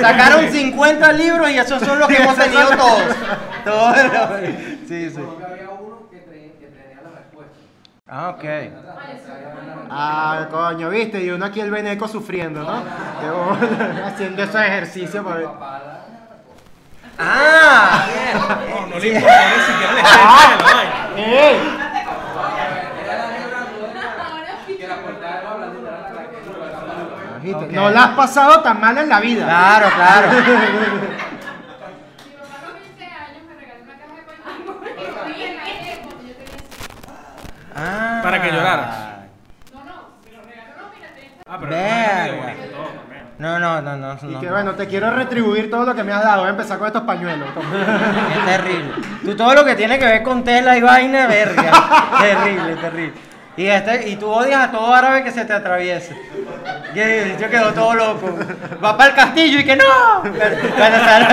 Sacaron 0.00 0.50
50 0.50 1.12
libros 1.12 1.50
y 1.50 1.58
esos 1.58 1.82
son 1.82 1.98
los 1.98 2.08
que 2.08 2.16
hemos 2.16 2.36
tenido 2.36 2.68
todos. 2.70 3.02
Todos. 3.64 3.96
Sí, 4.88 5.10
sí. 5.10 5.22
Ah, 8.06 8.28
ok. 8.28 8.44
Ah, 9.88 10.46
coño, 10.50 10.90
viste, 10.90 11.22
y 11.22 11.30
uno 11.30 11.46
aquí 11.46 11.60
el 11.60 11.70
veneco 11.70 12.06
sufriendo, 12.08 12.62
¿no? 12.62 12.82
Qué 13.20 13.30
bola, 13.30 14.06
Haciendo 14.06 14.42
esos 14.42 14.60
ejercicios 14.60 15.24
para. 15.24 16.02
Ah, 17.18 18.06
No, 18.68 18.86
no 18.86 18.98
le 18.98 19.08
importa 19.08 19.44
ni 19.48 19.62
siquiera 19.62 19.92
la 19.94 21.81
No 27.72 27.90
la 27.90 28.04
has 28.04 28.10
pasado 28.10 28.60
tan 28.60 28.80
mal 28.80 28.96
en 28.98 29.08
la 29.08 29.20
vida. 29.20 29.44
claro, 29.44 29.88
claro. 29.94 30.28
Mi 30.28 30.34
papá 30.36 30.54
a 32.58 32.66
los 32.66 32.74
20 32.74 33.04
años 33.04 33.42
me 33.48 33.54
regaló 33.54 33.82
una 33.84 33.94
caja 33.98 34.14
de 34.16 34.22
pañales 34.22 34.62
porque 34.66 34.90
estoy 34.90 35.42
en 35.42 35.56
la 35.56 35.64
época 35.68 36.02
cuando 36.02 36.22
yo 36.28 36.34
tenía 36.34 36.58
cinco. 36.68 37.12
Ah. 37.76 38.20
Para 38.22 38.42
que 38.42 38.52
lloraras. 38.52 38.94
No, 39.72 39.84
no, 39.84 39.94
me 40.24 40.30
lo 40.32 40.42
regaló, 40.42 40.72
no, 40.78 40.84
mira, 40.94 41.08
te 41.14 41.20
Ah, 41.48 41.56
pero 41.58 41.70
Verga. 41.70 42.54
No, 43.38 43.58
no, 43.58 43.82
no, 43.82 43.96
no. 43.96 44.18
Y 44.22 44.26
no, 44.26 44.40
que 44.40 44.46
no. 44.46 44.52
bueno, 44.52 44.72
te 44.74 44.86
quiero 44.86 45.10
retribuir 45.10 45.68
todo 45.68 45.84
lo 45.84 45.94
que 45.96 46.04
me 46.04 46.12
has 46.12 46.22
dado. 46.22 46.40
Voy 46.42 46.48
a 46.48 46.50
empezar 46.50 46.78
con 46.78 46.86
estos 46.86 47.02
pañuelos. 47.02 47.48
Es 48.38 48.44
terrible. 48.44 48.92
Tú 49.24 49.34
todo 49.36 49.54
lo 49.54 49.64
que 49.64 49.74
tiene 49.74 49.98
que 49.98 50.04
ver 50.04 50.22
con 50.22 50.44
tela 50.44 50.76
y 50.76 50.80
vaina, 50.80 51.26
verga. 51.26 51.72
terrible, 52.20 52.76
terrible. 52.76 53.31
Y, 53.54 53.66
este, 53.66 54.08
y 54.08 54.16
tú 54.16 54.30
odias 54.30 54.68
a 54.68 54.70
todo 54.70 54.94
árabe 54.94 55.22
que 55.24 55.30
se 55.30 55.44
te 55.44 55.52
atraviese. 55.52 56.16
Que 56.94 57.36
yo 57.38 57.50
quedo 57.50 57.72
todo 57.72 57.94
loco. 57.94 58.38
Va 58.82 58.96
para 58.96 59.10
el 59.10 59.16
castillo 59.16 59.58
y 59.58 59.64
que 59.64 59.76
no. 59.76 59.84
Cuando 60.22 60.98
sale, 60.98 61.26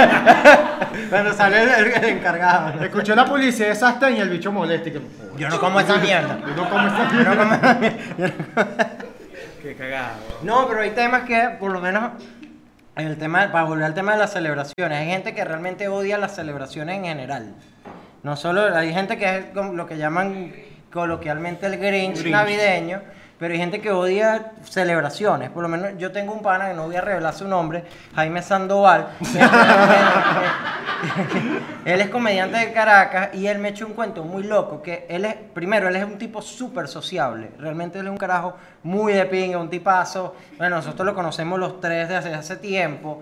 cuando 1.09 1.33
sale 1.33 1.63
el, 1.63 1.85
el 1.93 2.05
encargado. 2.17 2.83
Escuché 2.83 3.15
la 3.15 3.25
publicidad 3.25 3.69
de 3.69 3.75
Sasta 3.75 4.09
y 4.09 4.19
el 4.19 4.29
bicho 4.29 4.51
molesta. 4.51 4.89
y 4.89 4.91
que, 4.93 5.01
Yo 5.37 5.47
no 5.49 5.59
como 5.59 5.79
esa 5.79 5.97
mierda. 5.97 6.39
Yo 6.45 6.55
no 6.55 6.69
como 6.69 6.87
esta 6.87 7.09
Yo 7.13 7.23
no 7.23 7.37
como 7.37 7.53
esa 7.53 7.73
mierda. 7.75 8.35
Qué 9.61 9.75
cagado. 9.75 10.15
No, 10.43 10.67
pero 10.67 10.81
hay 10.81 10.91
temas 10.91 11.23
que, 11.23 11.55
por 11.59 11.71
lo 11.71 11.79
menos, 11.79 12.11
el 12.95 13.17
tema, 13.17 13.49
para 13.51 13.63
volver 13.63 13.85
al 13.85 13.93
tema 13.93 14.13
de 14.13 14.19
las 14.19 14.31
celebraciones, 14.33 14.99
hay 14.99 15.07
gente 15.07 15.33
que 15.33 15.43
realmente 15.45 15.87
odia 15.87 16.17
las 16.17 16.35
celebraciones 16.35 16.97
en 16.97 17.05
general. 17.05 17.55
No 18.23 18.35
solo, 18.35 18.75
hay 18.75 18.93
gente 18.93 19.17
que 19.17 19.37
es 19.37 19.45
lo 19.53 19.85
que 19.85 19.97
llaman 19.97 20.53
coloquialmente 20.91 21.65
el 21.65 21.77
Grinch, 21.77 22.19
Grinch. 22.19 22.31
navideño, 22.31 23.01
pero 23.39 23.53
hay 23.53 23.59
gente 23.59 23.79
que 23.79 23.91
odia 23.91 24.51
celebraciones. 24.63 25.49
Por 25.49 25.63
lo 25.63 25.69
menos 25.69 25.91
yo 25.97 26.11
tengo 26.11 26.33
un 26.33 26.41
pana 26.41 26.67
que 26.67 26.73
no 26.73 26.87
voy 26.87 26.97
a 26.97 27.01
revelar 27.01 27.33
su 27.33 27.47
nombre, 27.47 27.85
Jaime 28.15 28.41
Sandoval. 28.41 29.07
él 31.85 32.01
es 32.01 32.09
comediante 32.09 32.57
de 32.57 32.73
Caracas 32.73 33.29
y 33.33 33.47
él 33.47 33.59
me 33.59 33.69
echó 33.69 33.87
un 33.87 33.93
cuento 33.93 34.25
muy 34.25 34.43
loco, 34.43 34.81
que 34.81 35.05
él 35.09 35.23
es, 35.23 35.35
primero, 35.53 35.87
él 35.87 35.95
es 35.95 36.03
un 36.03 36.17
tipo 36.17 36.41
súper 36.41 36.89
sociable. 36.89 37.51
Realmente 37.57 37.99
él 37.99 38.07
es 38.07 38.11
un 38.11 38.17
carajo 38.17 38.57
muy 38.83 39.13
de 39.13 39.25
pinga, 39.25 39.57
un 39.57 39.69
tipazo. 39.69 40.35
Bueno, 40.57 40.75
nosotros 40.75 41.05
lo 41.05 41.15
conocemos 41.15 41.57
los 41.57 41.79
tres 41.79 42.09
desde 42.09 42.17
hace, 42.17 42.33
hace 42.33 42.57
tiempo. 42.57 43.21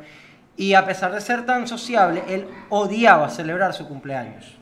Y 0.56 0.74
a 0.74 0.84
pesar 0.84 1.14
de 1.14 1.22
ser 1.22 1.46
tan 1.46 1.68
sociable, 1.68 2.24
él 2.28 2.48
odiaba 2.70 3.30
celebrar 3.30 3.76
su 3.76 3.88
cumpleaños. 3.88 4.57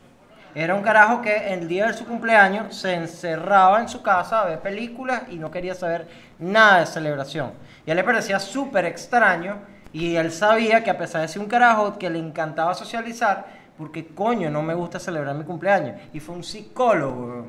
Era 0.56 0.74
un 0.74 0.82
carajo 0.82 1.22
que 1.22 1.54
el 1.54 1.68
día 1.68 1.88
de 1.88 1.94
su 1.94 2.06
cumpleaños 2.06 2.78
se 2.78 2.94
encerraba 2.94 3.82
en 3.82 3.89
su 3.89 4.02
casa 4.02 4.41
a 4.41 4.46
ver 4.46 4.62
películas 4.62 5.24
y 5.30 5.36
no 5.36 5.52
quería 5.52 5.76
saber 5.76 6.08
nada 6.39 6.80
de 6.80 6.86
celebración. 6.86 7.52
Y 7.86 7.91
él 7.91 7.98
le 7.98 8.06
parecía 8.06 8.39
súper 8.39 8.86
extraño 8.86 9.58
y 9.91 10.15
él 10.15 10.32
sabía 10.32 10.82
que 10.82 10.89
a 10.89 10.98
pesar 10.98 11.24
de 11.24 11.28
ser 11.28 11.41
un 11.41 11.50
carajo 11.50 12.00
que 12.00 12.10
le 12.10 12.20
encantaba 12.20 12.74
socializar, 12.74 13.46
porque 13.78 14.08
coño, 14.08 14.50
no 14.50 14.62
me 14.62 14.74
gusta 14.74 14.98
celebrar 14.98 15.36
mi 15.36 15.44
cumpleaños. 15.44 16.00
Y 16.13 16.22
fue 16.22 16.36
un 16.36 16.44
psicólogo. 16.46 17.48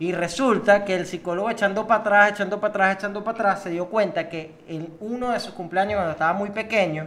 Y 0.00 0.10
resulta 0.10 0.84
que 0.84 0.96
el 0.96 1.06
psicólogo 1.06 1.50
echando 1.50 1.86
para 1.86 2.00
atrás, 2.00 2.32
echando 2.32 2.60
para 2.60 2.70
atrás, 2.72 2.96
echando 2.96 3.22
para 3.22 3.38
atrás, 3.38 3.62
se 3.62 3.70
dio 3.70 3.86
cuenta 3.86 4.28
que 4.28 4.56
en 4.66 4.92
uno 4.98 5.30
de 5.30 5.38
sus 5.38 5.54
cumpleaños, 5.54 5.98
cuando 5.98 6.10
estaba 6.10 6.32
muy 6.32 6.50
pequeño, 6.50 7.06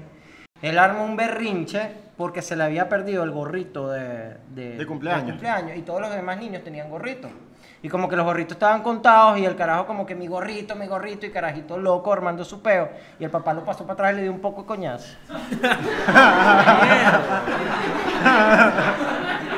él 0.61 0.79
armó 0.79 1.03
un 1.03 1.17
berrinche 1.17 2.06
porque 2.17 2.41
se 2.41 2.55
le 2.55 2.63
había 2.63 2.89
perdido 2.89 3.23
el 3.23 3.31
gorrito 3.31 3.89
de, 3.89 4.37
De 4.55 4.85
cumpleaños. 4.87 5.37
y 5.75 5.81
todos 5.83 6.01
los 6.01 6.11
demás 6.11 6.37
niños 6.37 6.63
tenían 6.63 6.89
gorrito. 6.89 7.29
Y 7.83 7.89
como 7.89 8.09
que 8.09 8.15
los 8.15 8.25
gorritos 8.25 8.53
estaban 8.53 8.81
contados 8.81 9.37
y 9.37 9.45
el 9.45 9.55
carajo 9.55 9.85
como 9.85 10.03
que 10.03 10.15
mi 10.15 10.25
gorrito, 10.25 10.75
mi 10.75 10.87
gorrito 10.87 11.27
y 11.27 11.29
carajito 11.29 11.77
loco 11.77 12.11
armando 12.11 12.43
su 12.43 12.59
peo. 12.59 12.89
Y 13.19 13.23
el 13.23 13.29
papá 13.29 13.53
lo 13.53 13.63
pasó 13.63 13.83
para 13.83 13.93
atrás 13.93 14.13
y 14.13 14.15
le 14.15 14.23
dio 14.23 14.31
un 14.31 14.39
poco 14.39 14.61
de 14.61 14.67
coñazo. 14.67 15.15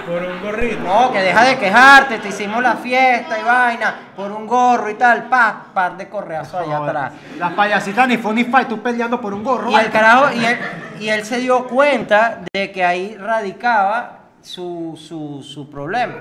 Por 0.05 0.23
un 0.23 0.41
gorrito. 0.41 0.81
No, 0.81 1.11
que 1.11 1.19
deja 1.21 1.43
de 1.45 1.57
quejarte, 1.57 2.17
te 2.17 2.29
hicimos 2.29 2.63
la 2.63 2.75
fiesta 2.75 3.39
y 3.39 3.43
vaina 3.43 3.95
por 4.15 4.31
un 4.31 4.47
gorro 4.47 4.89
y 4.89 4.95
tal, 4.95 5.25
pa, 5.29 5.65
par 5.73 5.97
de 5.97 6.09
correazos 6.09 6.55
allá 6.61 6.77
atrás. 6.77 7.13
Las 7.37 7.53
payasitas 7.53 8.07
ni 8.07 8.17
fun 8.17 8.35
ni 8.35 8.43
fight, 8.43 8.67
tú 8.67 8.81
peleando 8.81 9.21
por 9.21 9.33
un 9.33 9.43
gorro. 9.43 9.69
Y 9.69 9.75
el 9.75 9.91
carajo, 9.91 10.33
y 10.33 10.43
él, 10.43 10.57
y 10.99 11.09
él 11.09 11.23
se 11.25 11.38
dio 11.39 11.67
cuenta 11.67 12.41
de 12.53 12.71
que 12.71 12.83
ahí 12.83 13.15
radicaba 13.17 14.19
su, 14.41 14.97
su, 15.01 15.43
su 15.43 15.69
problema. 15.69 16.15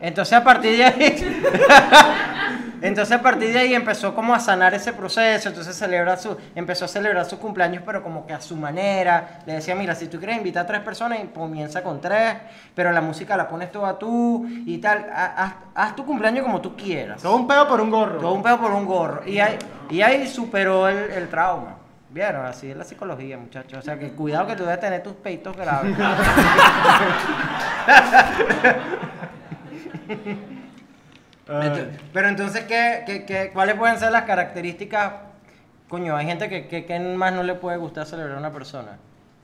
Entonces 0.00 0.34
a 0.34 0.44
partir 0.44 0.76
de 0.76 0.84
ahí, 0.84 1.16
Entonces 2.82 3.16
a 3.16 3.22
partir 3.22 3.50
de 3.50 3.58
ahí 3.60 3.74
empezó 3.74 4.14
como 4.14 4.34
a 4.34 4.38
sanar 4.40 4.74
ese 4.74 4.92
proceso, 4.92 5.48
entonces 5.48 5.74
celebra 5.74 6.18
su, 6.18 6.36
empezó 6.54 6.84
a 6.84 6.88
celebrar 6.88 7.24
sus 7.24 7.38
cumpleaños 7.38 7.82
pero 7.86 8.02
como 8.02 8.26
que 8.26 8.34
a 8.34 8.40
su 8.42 8.56
manera. 8.56 9.38
Le 9.46 9.54
decía, 9.54 9.74
mira, 9.74 9.94
si 9.94 10.06
tú 10.08 10.18
quieres 10.18 10.36
invitar 10.36 10.64
a 10.64 10.66
tres 10.66 10.80
personas, 10.80 11.18
comienza 11.34 11.82
con 11.82 11.98
tres, 12.02 12.34
pero 12.74 12.92
la 12.92 13.00
música 13.00 13.38
la 13.38 13.48
pones 13.48 13.72
toda 13.72 13.98
tú 13.98 14.44
y 14.66 14.76
tal. 14.78 15.06
Ha- 15.14 15.44
Haz, 15.44 15.54
haz 15.74 15.96
tu 15.96 16.04
cumpleaños 16.04 16.44
como 16.44 16.60
tú 16.60 16.76
quieras. 16.76 17.22
Todo 17.22 17.36
un 17.36 17.46
pedo 17.48 17.66
por 17.66 17.80
un 17.80 17.90
gorro. 17.90 18.20
Todo 18.20 18.32
un 18.34 18.42
pedo 18.42 18.60
por 18.60 18.70
un 18.72 18.84
gorro. 18.84 19.26
Y 19.26 19.38
ahí, 19.38 19.56
y 19.88 20.02
ahí 20.02 20.26
superó 20.28 20.86
el, 20.86 21.10
el 21.12 21.28
trauma. 21.30 21.76
Vieron, 22.14 22.46
así 22.46 22.70
es 22.70 22.76
la 22.76 22.84
psicología, 22.84 23.36
muchachos. 23.36 23.80
O 23.80 23.82
sea, 23.82 23.98
que 23.98 24.12
cuidado 24.12 24.46
que 24.46 24.54
tú 24.54 24.62
debes 24.62 24.78
tener 24.78 25.02
tus 25.02 25.14
peitos 25.14 25.56
graves. 25.56 25.96
Pero 32.12 32.28
entonces, 32.28 32.64
¿qué, 32.66 33.02
qué, 33.04 33.24
qué- 33.24 33.50
cuáles 33.52 33.74
pueden 33.74 33.98
ser 33.98 34.12
las 34.12 34.22
características? 34.22 35.12
Coño, 35.88 36.16
hay 36.16 36.26
gente 36.26 36.48
que, 36.48 36.68
que, 36.68 36.86
que 36.86 37.00
más 37.00 37.32
no 37.32 37.42
le 37.42 37.54
puede 37.54 37.76
gustar 37.78 38.06
celebrar 38.06 38.36
a 38.36 38.38
una 38.38 38.52
persona. 38.52 38.96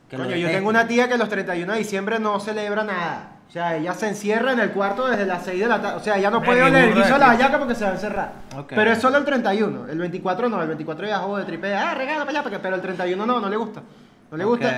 Que 0.08 0.16
Coño, 0.16 0.36
yo 0.36 0.48
tengo 0.48 0.68
una 0.68 0.86
tía 0.86 1.08
que 1.08 1.18
los 1.18 1.28
31 1.28 1.72
de 1.72 1.78
diciembre 1.78 2.18
no 2.20 2.38
celebra 2.40 2.84
nada. 2.84 3.30
O 3.50 3.52
sea, 3.52 3.74
ella 3.74 3.92
se 3.94 4.06
encierra 4.06 4.52
en 4.52 4.60
el 4.60 4.70
cuarto 4.70 5.08
desde 5.08 5.26
las 5.26 5.44
6 5.44 5.58
de 5.58 5.66
la 5.66 5.82
tarde. 5.82 5.96
O 5.96 6.00
sea, 6.00 6.16
ella 6.16 6.30
no 6.30 6.40
puede 6.40 6.62
oler 6.62 6.84
el 6.84 6.94
guiso 6.94 7.14
de 7.14 7.18
la 7.18 7.30
hallaca 7.30 7.58
porque 7.58 7.74
se 7.74 7.82
va 7.82 7.90
a 7.90 7.94
encerrar. 7.94 8.32
Ok. 8.56 8.72
Pero 8.76 8.92
es 8.92 9.00
solo 9.00 9.18
el 9.18 9.24
31. 9.24 9.88
El 9.90 9.98
24 9.98 10.48
no. 10.48 10.62
El 10.62 10.68
24 10.68 11.08
ya 11.08 11.18
juego 11.18 11.36
de 11.38 11.44
tripe. 11.46 11.74
Ah, 11.74 11.92
regala 11.96 12.20
para 12.20 12.30
allá. 12.30 12.42
porque- 12.44 12.60
Pero 12.60 12.76
el 12.76 12.80
31 12.80 13.26
no, 13.26 13.40
no 13.40 13.48
le 13.48 13.56
gusta. 13.56 13.82
No 14.30 14.36
le 14.36 14.44
gusta. 14.44 14.68
Ok. 14.68 14.74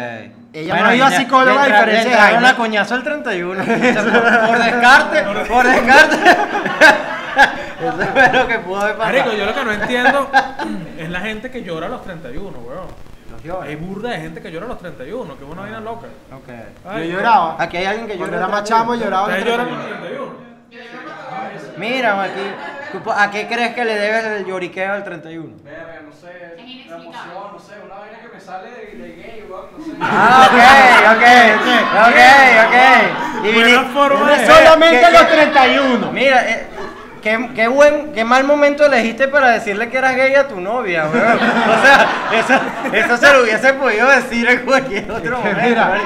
Ella 0.55 0.73
Bueno, 0.73 0.85
no 0.87 0.91
ha 0.91 0.97
ido 0.97 1.05
a 1.05 1.11
psicóloga 1.11 1.63
a 1.65 1.67
diferencia 1.67 2.11
de 2.13 2.17
Jaime. 2.17 2.49
a 2.49 2.57
coñazo 2.57 2.95
el 2.95 3.03
31. 3.03 3.61
O 3.63 3.67
sea, 3.67 4.03
por, 4.05 4.49
por 4.49 4.59
descarte, 4.65 5.23
por 5.53 5.67
descarte. 5.67 6.17
Eso 7.83 7.93
fue 8.13 8.33
lo 8.33 8.47
que 8.49 8.59
pudo 8.61 8.81
haber 8.81 8.97
pasado. 8.97 9.19
Marico, 9.19 9.37
yo 9.37 9.45
lo 9.45 9.55
que 9.55 9.65
no 9.65 9.73
entiendo 9.73 10.31
es 10.99 11.11
la 11.11 11.21
gente 11.21 11.51
que 11.51 11.63
llora 11.63 11.89
a 11.89 11.91
los 11.91 12.03
31, 12.05 12.59
weón. 12.59 13.12
Llora. 13.45 13.67
Hay 13.67 13.77
burda 13.77 14.11
de 14.11 14.19
gente 14.19 14.41
que 14.41 14.51
llora 14.53 14.67
a 14.67 14.69
los 14.71 14.79
31, 14.79 15.37
que 15.39 15.45
es 15.45 15.51
una 15.51 15.63
vaina 15.63 15.81
loca. 15.81 16.07
Ok. 16.33 16.49
Yo 16.85 16.91
Ay, 16.91 17.11
lloraba. 17.11 17.57
Aquí 17.59 17.77
hay 17.77 17.87
alguien 17.87 18.07
que 18.07 18.17
llora. 18.19 18.37
era 18.37 18.49
más 18.49 18.65
chamo, 18.65 18.95
lloraba. 18.95 19.25
¿Ustedes 19.29 19.45
los 19.45 19.51
lloran 19.59 19.69
a 19.75 19.87
31. 19.87 20.25
los 20.25 20.37
31? 20.71 21.79
Mira, 21.79 22.23
aquí. 22.23 22.41
¿tú 22.93 22.99
po- 23.01 23.13
¿A 23.13 23.31
qué 23.31 23.47
crees 23.49 23.75
que 23.75 23.85
le 23.85 23.95
debes 23.95 24.25
el 24.27 24.47
lloriqueo 24.47 24.93
al 24.93 25.03
31? 25.05 25.57
Verga, 25.65 26.01
no 26.05 26.13
sé, 26.13 26.29
Es 26.57 26.87
la 26.87 26.97
emoción, 26.97 27.53
no 27.53 27.59
sé, 27.59 27.73
una 27.85 27.95
vaina 27.97 28.19
que 28.21 28.29
me 28.29 28.41
sale 28.41 28.71
de, 28.71 28.97
de 28.97 29.13
gay, 29.17 29.47
weón, 29.51 29.67
no 29.77 29.85
sé. 29.85 29.91
Ah, 30.01 30.47
ok, 30.47 31.17
ok, 31.17 31.27
ok, 32.07 32.21
ok. 32.67 33.45
Y 33.45 33.55
Buena 33.55 33.83
forma 33.93 34.21
Mira, 34.25 34.39
de- 34.39 34.47
Solamente 34.47 35.01
¿qué- 35.07 35.13
los 35.13 35.23
qué- 35.23 35.35
31. 35.35 36.13
Mira, 36.13 36.49
eh, 36.51 36.67
qué, 37.23 37.51
qué 37.55 37.69
buen, 37.69 38.13
qué 38.13 38.25
mal 38.25 38.45
momento 38.45 38.85
elegiste 38.85 39.29
para 39.29 39.51
decirle 39.51 39.89
que 39.89 39.97
eras 39.99 40.17
gay 40.17 40.35
a 40.35 40.49
tu 40.49 40.61
novia, 40.61 41.07
weón. 41.13 41.37
O 41.39 41.83
sea, 41.83 42.07
eso, 42.33 42.61
eso 42.93 43.17
se 43.17 43.33
lo 43.33 43.43
hubiese 43.43 43.73
podido 43.75 44.09
decir 44.09 44.49
en 44.49 44.61
cualquier 44.67 45.11
otro 45.11 45.39
momento. 45.39 45.61
Mira. 45.63 46.01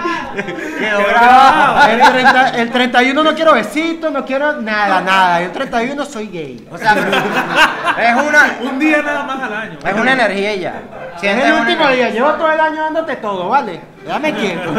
Quedó. 0.79 1.90
El, 1.90 2.12
30 2.12 2.48
el 2.50 2.70
31 2.70 3.22
no 3.24 3.35
quiero 3.35 3.52
besitos, 3.55 4.12
no 4.12 4.24
quiero 4.24 4.61
nada, 4.61 5.00
nada. 5.00 5.40
El 5.42 5.50
31 5.52 6.05
soy 6.05 6.29
gay. 6.29 6.68
O 6.70 6.79
sea, 6.79 6.92
es 6.94 8.14
una, 8.22 8.57
Un 8.62 8.79
día 8.79 9.02
nada 9.02 9.22
más 9.24 9.42
al 9.42 9.55
año. 9.55 9.79
es 9.85 9.94
una 9.94 10.12
energía 10.12 10.55
ya. 10.57 10.83
Es 11.22 11.44
el 11.44 11.52
último 11.55 11.88
día, 11.88 12.11
llevo 12.11 12.33
todo 12.35 12.52
el 12.52 12.61
año 12.61 12.83
dándote 12.83 13.16
todo, 13.16 13.48
¿vale? 13.48 13.81
Déjame 14.05 14.35
quieto. 14.35 14.70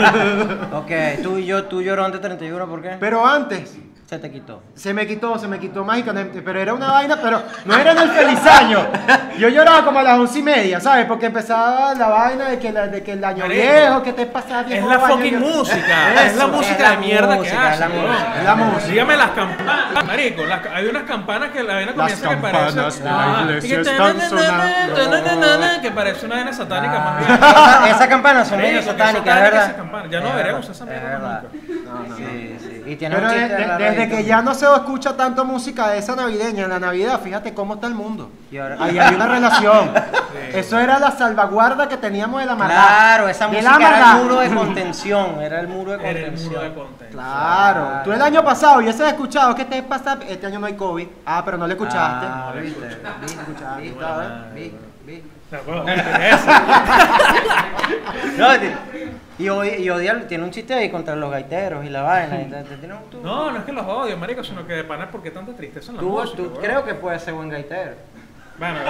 Ok, 0.74 0.92
tú 1.24 1.38
y 1.38 1.46
yo, 1.46 1.64
tú 1.66 1.82
llorón 1.82 2.12
de 2.12 2.20
31, 2.20 2.68
¿por 2.68 2.82
qué? 2.82 2.98
Pero 3.00 3.26
antes, 3.26 3.76
Se 4.08 4.18
te 4.20 4.32
quitó. 4.32 4.64
se 4.74 4.94
me 4.94 5.06
quitó, 5.06 5.38
se 5.38 5.50
me 5.50 5.60
quitó 5.60 5.84
mágicamente, 5.84 6.42
pero 6.42 6.62
era 6.62 6.74
una 6.74 6.90
vaina, 6.94 7.18
pero 7.22 7.44
no 7.66 7.76
era 7.76 7.92
en 7.92 7.98
el 7.98 8.10
feliz 8.12 8.40
año. 8.46 8.88
Yo 9.38 9.50
lloraba 9.50 9.84
como 9.84 10.00
a 10.00 10.04
las 10.04 10.18
once 10.18 10.40
y 10.40 10.44
media, 10.44 10.80
¿sabes? 10.80 11.06
Porque 11.08 11.26
empezaba 11.26 11.94
la 11.94 12.08
vaina 12.08 12.46
de 12.48 12.58
que, 12.58 12.72
la- 12.72 12.88
de 12.88 13.04
que 13.04 13.12
el 13.12 13.24
año 13.26 13.44
Marico, 13.46 13.62
viejo, 13.62 14.04
que 14.04 14.14
te 14.14 14.26
pasaba 14.28 14.62
Es 14.62 14.68
viejo 14.68 14.88
la 14.88 14.96
año, 14.96 15.08
fucking 15.08 15.34
yo- 15.34 15.40
música. 15.42 16.14
Eso, 16.14 16.22
es 16.26 16.36
la 16.38 16.48
música 16.48 16.84
la 16.84 16.90
de 16.92 16.98
mierda 17.00 17.34
que 17.34 17.40
música, 17.40 17.74
es 17.74 17.80
la 17.82 17.90
música. 17.90 18.34
Es 18.40 18.44
la 18.46 18.56
música. 18.56 18.88
Dígame 18.94 19.18
las 19.18 19.30
campanas. 19.32 20.06
Marico, 20.06 20.46
las- 20.46 20.66
hay 20.74 20.86
unas 20.88 21.04
campanas 21.04 21.50
que 21.52 21.64
la 21.64 21.74
vaina 21.74 21.94
comienza 21.94 22.22
que 22.30 22.34
campanas 22.36 22.74
parece. 22.76 23.00
de 23.00 23.06
la 23.10 23.20
Ah, 23.38 23.42
iglesia 23.44 23.68
y 23.68 23.76
que 23.84 23.90
están 23.92 24.22
sonando. 24.22 25.82
Que 25.82 25.92
parece 25.92 26.26
una 26.26 26.36
vaina 26.36 26.54
satánica 26.54 27.00
más 27.00 27.18
bien. 27.28 27.34
Esa, 27.40 27.90
esa 27.90 28.08
campana 28.08 28.46
son 28.46 28.58
medio 28.60 28.80
que 28.80 28.86
satánicas, 28.86 29.18
es 29.18 29.54
satánica 29.54 29.84
verdad. 29.84 30.06
Ya 30.10 30.20
no 30.22 30.30
Es 30.30 30.36
veremos 30.36 30.70
esa 30.70 30.84
es 30.86 30.90
mierda 30.90 31.10
verdad. 31.10 31.44
nunca. 31.44 32.16
Sí, 32.16 32.58
sí. 32.60 32.84
Y 32.88 32.96
tiene 32.96 33.18
un 33.18 33.28
chiste 33.30 33.66
desde 33.98 34.16
que 34.16 34.24
ya 34.24 34.42
no 34.42 34.54
se 34.54 34.66
escucha 34.66 35.16
tanto 35.18 35.44
música 35.46 35.90
de 35.90 35.98
esa 36.00 36.16
navideña, 36.16 36.64
en 36.64 36.70
la 36.70 36.80
Navidad, 36.80 37.20
fíjate 37.22 37.54
cómo 37.54 37.76
está 37.76 37.88
el 37.88 37.94
mundo. 37.96 38.30
Y 38.52 38.58
ahora- 38.58 38.78
Ahí 38.80 38.98
hay 38.98 39.16
una 39.16 39.28
relación. 39.28 39.92
Eso 40.54 40.80
era 40.80 41.00
la 41.00 41.12
salvaguarda 41.12 41.90
que 41.90 41.98
teníamos 41.98 42.40
de 42.40 42.46
la 42.46 42.56
maldad. 42.56 42.76
Claro, 42.76 43.28
esa 43.30 43.48
música 43.48 43.70
era 43.76 43.80
maldad. 43.80 44.18
el 44.18 44.24
muro 44.24 44.40
de 44.40 44.50
contención, 44.56 45.42
era 45.42 45.60
el 45.60 45.68
muro 45.68 45.92
de 45.92 45.98
Era 45.98 46.10
el 46.20 46.26
contención. 46.26 46.50
muro 46.54 46.62
de 46.64 46.74
contención. 46.74 47.12
Claro. 47.24 47.90
Tú 48.04 48.12
el 48.14 48.22
año 48.22 48.44
pasado 48.44 48.78
hubieses 48.80 49.08
escuchado 49.08 49.56
que 49.56 49.66
te 49.66 49.82
pasa, 49.84 50.18
este 50.28 50.46
año 50.48 50.60
no 50.60 50.68
hay 50.68 50.74
COVID. 50.76 51.08
Ah, 51.26 51.42
pero 51.44 51.58
no 51.58 51.68
le 51.68 51.74
escuchaste. 51.74 52.26
Ah, 52.30 52.52
No, 52.56 52.62
viste, 52.62 52.88
escuchaste. 52.88 53.94
No, 58.38 58.48
y, 59.40 59.46
Odi- 59.48 59.80
y 59.80 59.90
Odiel 59.90 60.28
tiene 60.28 60.44
un 60.44 60.52
chiste 60.52 60.74
ahí 60.74 60.90
contra 60.90 61.16
los 61.16 61.30
gaiteros 61.32 61.86
y 61.86 61.90
la 61.90 62.02
vaina. 62.02 62.42
y 62.42 62.46
te- 62.46 62.64
te 62.64 62.78
tiene 62.78 62.96
un- 62.96 63.10
tú- 63.10 63.22
No, 63.24 63.52
no 63.52 63.60
es 63.60 63.66
que 63.66 63.72
los 63.72 63.86
odio, 63.86 64.18
marico, 64.18 64.44
sino 64.44 64.66
que 64.66 64.74
de 64.74 64.84
pana 64.84 65.10
porque 65.12 65.32
tanta 65.32 65.54
tristeza 65.54 65.92
en 65.92 65.98
la 65.98 66.02
tú, 66.02 66.10
música. 66.10 66.38
tú 66.38 66.44
weón. 66.50 66.62
creo 66.64 66.86
que 66.86 66.94
puedes 66.96 67.22
ser 67.22 67.34
buen 67.34 67.50
gaitero. 67.50 67.92
Bueno, 68.58 68.80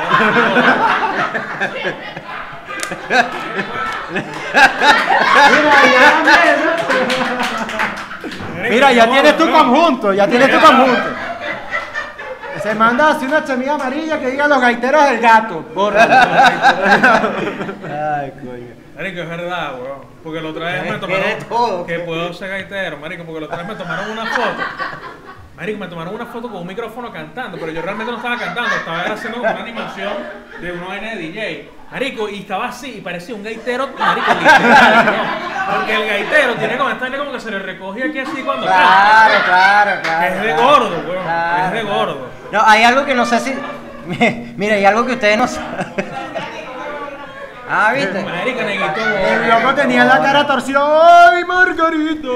Mira, 8.70 8.92
ya 8.92 9.08
tienes 9.10 9.38
tu 9.38 9.50
conjunto, 9.52 10.14
ya 10.14 10.28
tienes 10.28 10.52
tu 10.52 10.60
conjunto. 10.60 11.02
Se 12.62 12.74
manda 12.76 13.12
así 13.12 13.26
una 13.26 13.46
semilla 13.46 13.76
amarilla 13.76 14.20
que 14.20 14.32
diga 14.32 14.48
los 14.48 14.60
gaiteros 14.60 15.04
del 15.06 15.20
gato. 15.20 15.64
Bórralo. 15.74 16.14
Ay, 17.86 18.32
coño. 18.42 18.87
Marico, 18.98 19.22
es 19.22 19.30
verdad, 19.30 19.74
weón. 19.80 20.00
Porque 20.24 20.42
la 20.42 20.50
otra 20.50 20.66
vez 20.72 20.92
me 20.92 20.98
tomaron. 20.98 21.24
todo. 21.48 21.86
Que 21.86 22.00
puedo 22.00 22.34
ser 22.34 22.50
gaitero, 22.50 22.98
marico. 22.98 23.24
Porque 23.24 23.42
la 23.42 23.46
otra 23.46 23.58
vez 23.60 23.68
me 23.68 23.76
tomaron 23.76 24.10
una 24.10 24.26
foto. 24.26 24.64
Marico, 25.56 25.80
me 25.80 25.88
tomaron 25.88 26.16
una 26.16 26.26
foto 26.26 26.50
con 26.50 26.62
un 26.62 26.68
micrófono 26.68 27.12
cantando. 27.12 27.58
Pero 27.60 27.72
yo 27.72 27.82
realmente 27.84 28.12
no 28.12 28.18
estaba 28.18 28.38
cantando. 28.38 28.76
Estaba 28.76 29.02
haciendo 29.14 29.40
una 29.40 29.52
animación 29.52 30.14
de 30.62 30.72
una 30.72 30.86
vaina 30.88 31.10
de 31.12 31.16
DJ. 31.18 31.70
Marico, 31.92 32.28
y 32.28 32.40
estaba 32.40 32.70
así. 32.70 32.96
Y 32.98 33.02
parecía 33.02 33.36
un 33.36 33.44
gaitero, 33.44 33.88
marico, 34.00 34.34
literal, 34.34 35.06
weón. 35.08 35.78
Porque 35.78 35.94
el 35.96 36.08
gaitero 36.08 36.54
tiene 36.56 36.78
como 36.78 36.90
esta 36.90 37.18
como 37.18 37.32
que 37.34 37.40
se 37.40 37.52
le 37.52 37.60
recoge 37.60 38.04
aquí 38.04 38.20
así 38.20 38.42
cuando 38.42 38.66
Claro, 38.66 39.34
canta. 39.34 39.46
claro, 39.46 40.02
claro. 40.02 40.26
Es 40.26 40.42
de 40.42 40.48
claro. 40.56 40.64
gordo, 40.64 40.90
weón. 41.08 41.24
Claro, 41.24 41.66
Es 41.66 41.72
de 41.74 41.82
claro. 41.82 41.96
gordo. 41.98 42.28
No, 42.52 42.62
hay 42.66 42.84
algo 42.84 43.06
que 43.06 43.14
no 43.14 43.26
sé 43.28 43.40
si. 43.42 43.54
Mira, 44.58 44.76
hay 44.76 44.86
algo 44.86 45.06
que 45.06 45.14
ustedes 45.14 45.38
no 45.38 45.48
saben. 45.48 45.94
Ah, 47.70 47.92
¿viste? 47.94 48.24
Neguito, 48.24 49.02
El 49.02 49.50
loco 49.50 49.74
tenía 49.76 50.06
la 50.06 50.22
cara 50.22 50.48
torcida. 50.48 50.80
¡Ay, 51.30 51.44
Margarita! 51.44 52.28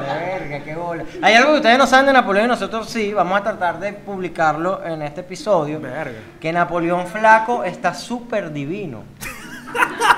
Verga, 0.00 0.64
qué 0.64 0.74
bola. 0.74 1.04
Hay 1.22 1.34
algo 1.34 1.52
que 1.52 1.56
ustedes 1.56 1.78
no 1.78 1.86
saben 1.86 2.06
de 2.06 2.12
Napoleón 2.12 2.46
y 2.46 2.48
nosotros 2.48 2.88
sí, 2.88 3.12
vamos 3.14 3.38
a 3.38 3.42
tratar 3.42 3.78
de 3.78 3.92
publicarlo 3.92 4.84
en 4.84 5.02
este 5.02 5.20
episodio. 5.20 5.80
Verga. 5.80 6.18
Que 6.40 6.52
Napoleón 6.52 7.06
Flaco 7.06 7.64
está 7.64 7.94
súper 7.94 8.52
divino. 8.52 9.04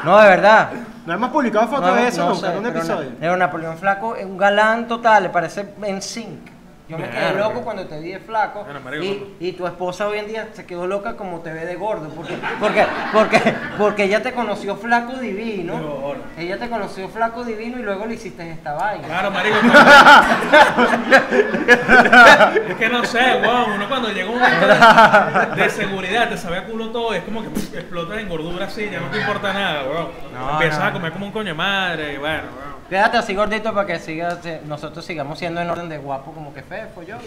No, 0.05 0.19
de 0.19 0.29
verdad. 0.29 0.71
No 1.05 1.13
hemos 1.15 1.31
publicado 1.31 1.69
fotos 1.69 1.91
No, 1.91 1.95
de 1.95 2.09
eso 2.09 2.21
no 2.25 2.35
nunca 2.35 2.47
sé, 2.47 2.53
en 2.53 2.59
un 2.59 2.67
episodio. 2.67 3.11
Pero 3.21 3.37
Napoleón 3.37 3.77
Flaco 3.77 4.17
es 4.17 4.25
un 4.25 4.39
galán 4.39 4.89
total, 4.89 5.25
le 5.25 5.29
parece 5.29 5.75
en 5.83 6.01
sync. 6.01 6.52
Yo 6.93 6.99
me 6.99 7.09
quedé 7.11 7.35
loco 7.35 7.63
cuando 7.63 7.87
te 7.87 7.99
vi 8.01 8.13
de 8.13 8.21
flaco 8.21 8.67
y, 9.01 9.35
y 9.41 9.53
tu 9.53 9.67
esposa 9.67 10.09
hoy 10.09 10.19
en 10.19 10.27
día 10.27 10.49
se 10.53 10.67
quedó 10.67 10.87
loca 10.87 11.17
como 11.17 11.41
te 11.41 11.53
ve 11.53 11.65
de 11.67 11.75
gordo 11.77 12.09
porque 12.11 12.35
porque 12.61 12.87
porque 13.13 13.55
porque 13.79 14.05
ella 14.05 14.23
te 14.23 14.33
conoció 14.33 14.77
flaco 14.77 15.15
divino 15.15 16.15
ella 16.37 16.59
te 16.59 16.69
conoció 16.69 17.09
flaco 17.09 17.45
divino 17.45 17.79
y 17.79 17.83
luego 17.83 18.07
le 18.07 18.15
hiciste 18.15 18.51
esta 18.51 18.75
vaina 18.75 19.07
Claro, 19.09 19.31
marico. 19.31 19.57
es 22.69 22.75
que 22.77 22.89
no 22.89 23.05
sé, 23.05 23.21
weón. 23.43 23.73
Uno 23.73 23.89
cuando 23.89 24.09
llega 24.11 24.31
un 24.31 24.39
momento 24.39 24.67
de, 24.67 25.63
de 25.63 25.71
seguridad, 25.71 26.29
te 26.29 26.37
sabe 26.37 26.59
a 26.59 26.65
culo 26.65 26.91
todo. 26.91 27.15
Es 27.15 27.23
como 27.25 27.43
que 27.43 27.49
explotas 27.49 28.19
en 28.19 28.29
gordura 28.29 28.67
así, 28.67 28.89
ya 28.91 29.01
no 29.01 29.09
te 29.09 29.19
importa 29.21 29.53
nada, 29.53 29.83
weón. 29.85 30.09
No, 30.35 30.51
Empiezas 30.53 30.81
no. 30.81 30.87
a 30.87 30.93
comer 30.93 31.13
como 31.13 31.27
un 31.27 31.33
coño 31.33 31.55
madre 31.55 32.15
y 32.15 32.19
bueno. 32.19 32.72
Quédate 32.89 33.19
así 33.19 33.35
gordito 33.35 33.73
para 33.73 33.87
que 33.87 33.99
siga, 33.99 34.39
nosotros 34.67 35.05
sigamos 35.05 35.39
siendo 35.39 35.61
en 35.61 35.71
orden 35.71 35.89
de 35.89 35.99
guapo 35.99 36.33
como 36.33 36.53
que 36.53 36.63
fefo 36.63 37.03
yo 37.03 37.17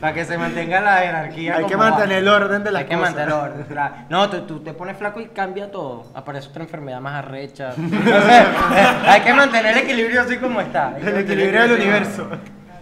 para 0.00 0.12
que 0.12 0.24
se 0.24 0.36
mantenga 0.36 0.80
la 0.80 0.96
jerarquía 0.98 1.56
Hay 1.56 1.66
que 1.66 1.76
mantener 1.76 2.18
el 2.18 2.28
orden 2.28 2.64
de 2.64 2.72
la 2.72 2.80
Hay 2.80 2.86
que 2.86 2.96
mantener 2.96 3.28
el 3.28 3.34
orden, 3.34 3.62
claro. 3.64 3.94
No, 4.08 4.28
tú, 4.28 4.40
tú 4.42 4.60
te 4.60 4.72
pones 4.72 4.96
flaco 4.96 5.20
y 5.20 5.26
cambia 5.26 5.70
todo. 5.70 6.06
Aparece 6.14 6.48
otra 6.48 6.64
enfermedad 6.64 7.00
más 7.00 7.24
arrecha. 7.24 7.74
No 7.78 9.10
hay 9.10 9.20
que 9.20 9.32
mantener 9.34 9.76
el 9.76 9.84
equilibrio 9.84 10.22
así 10.22 10.36
como 10.38 10.60
está. 10.60 10.96
El 10.98 11.18
equilibrio 11.18 11.62
del 11.62 11.72
universo. 11.72 12.28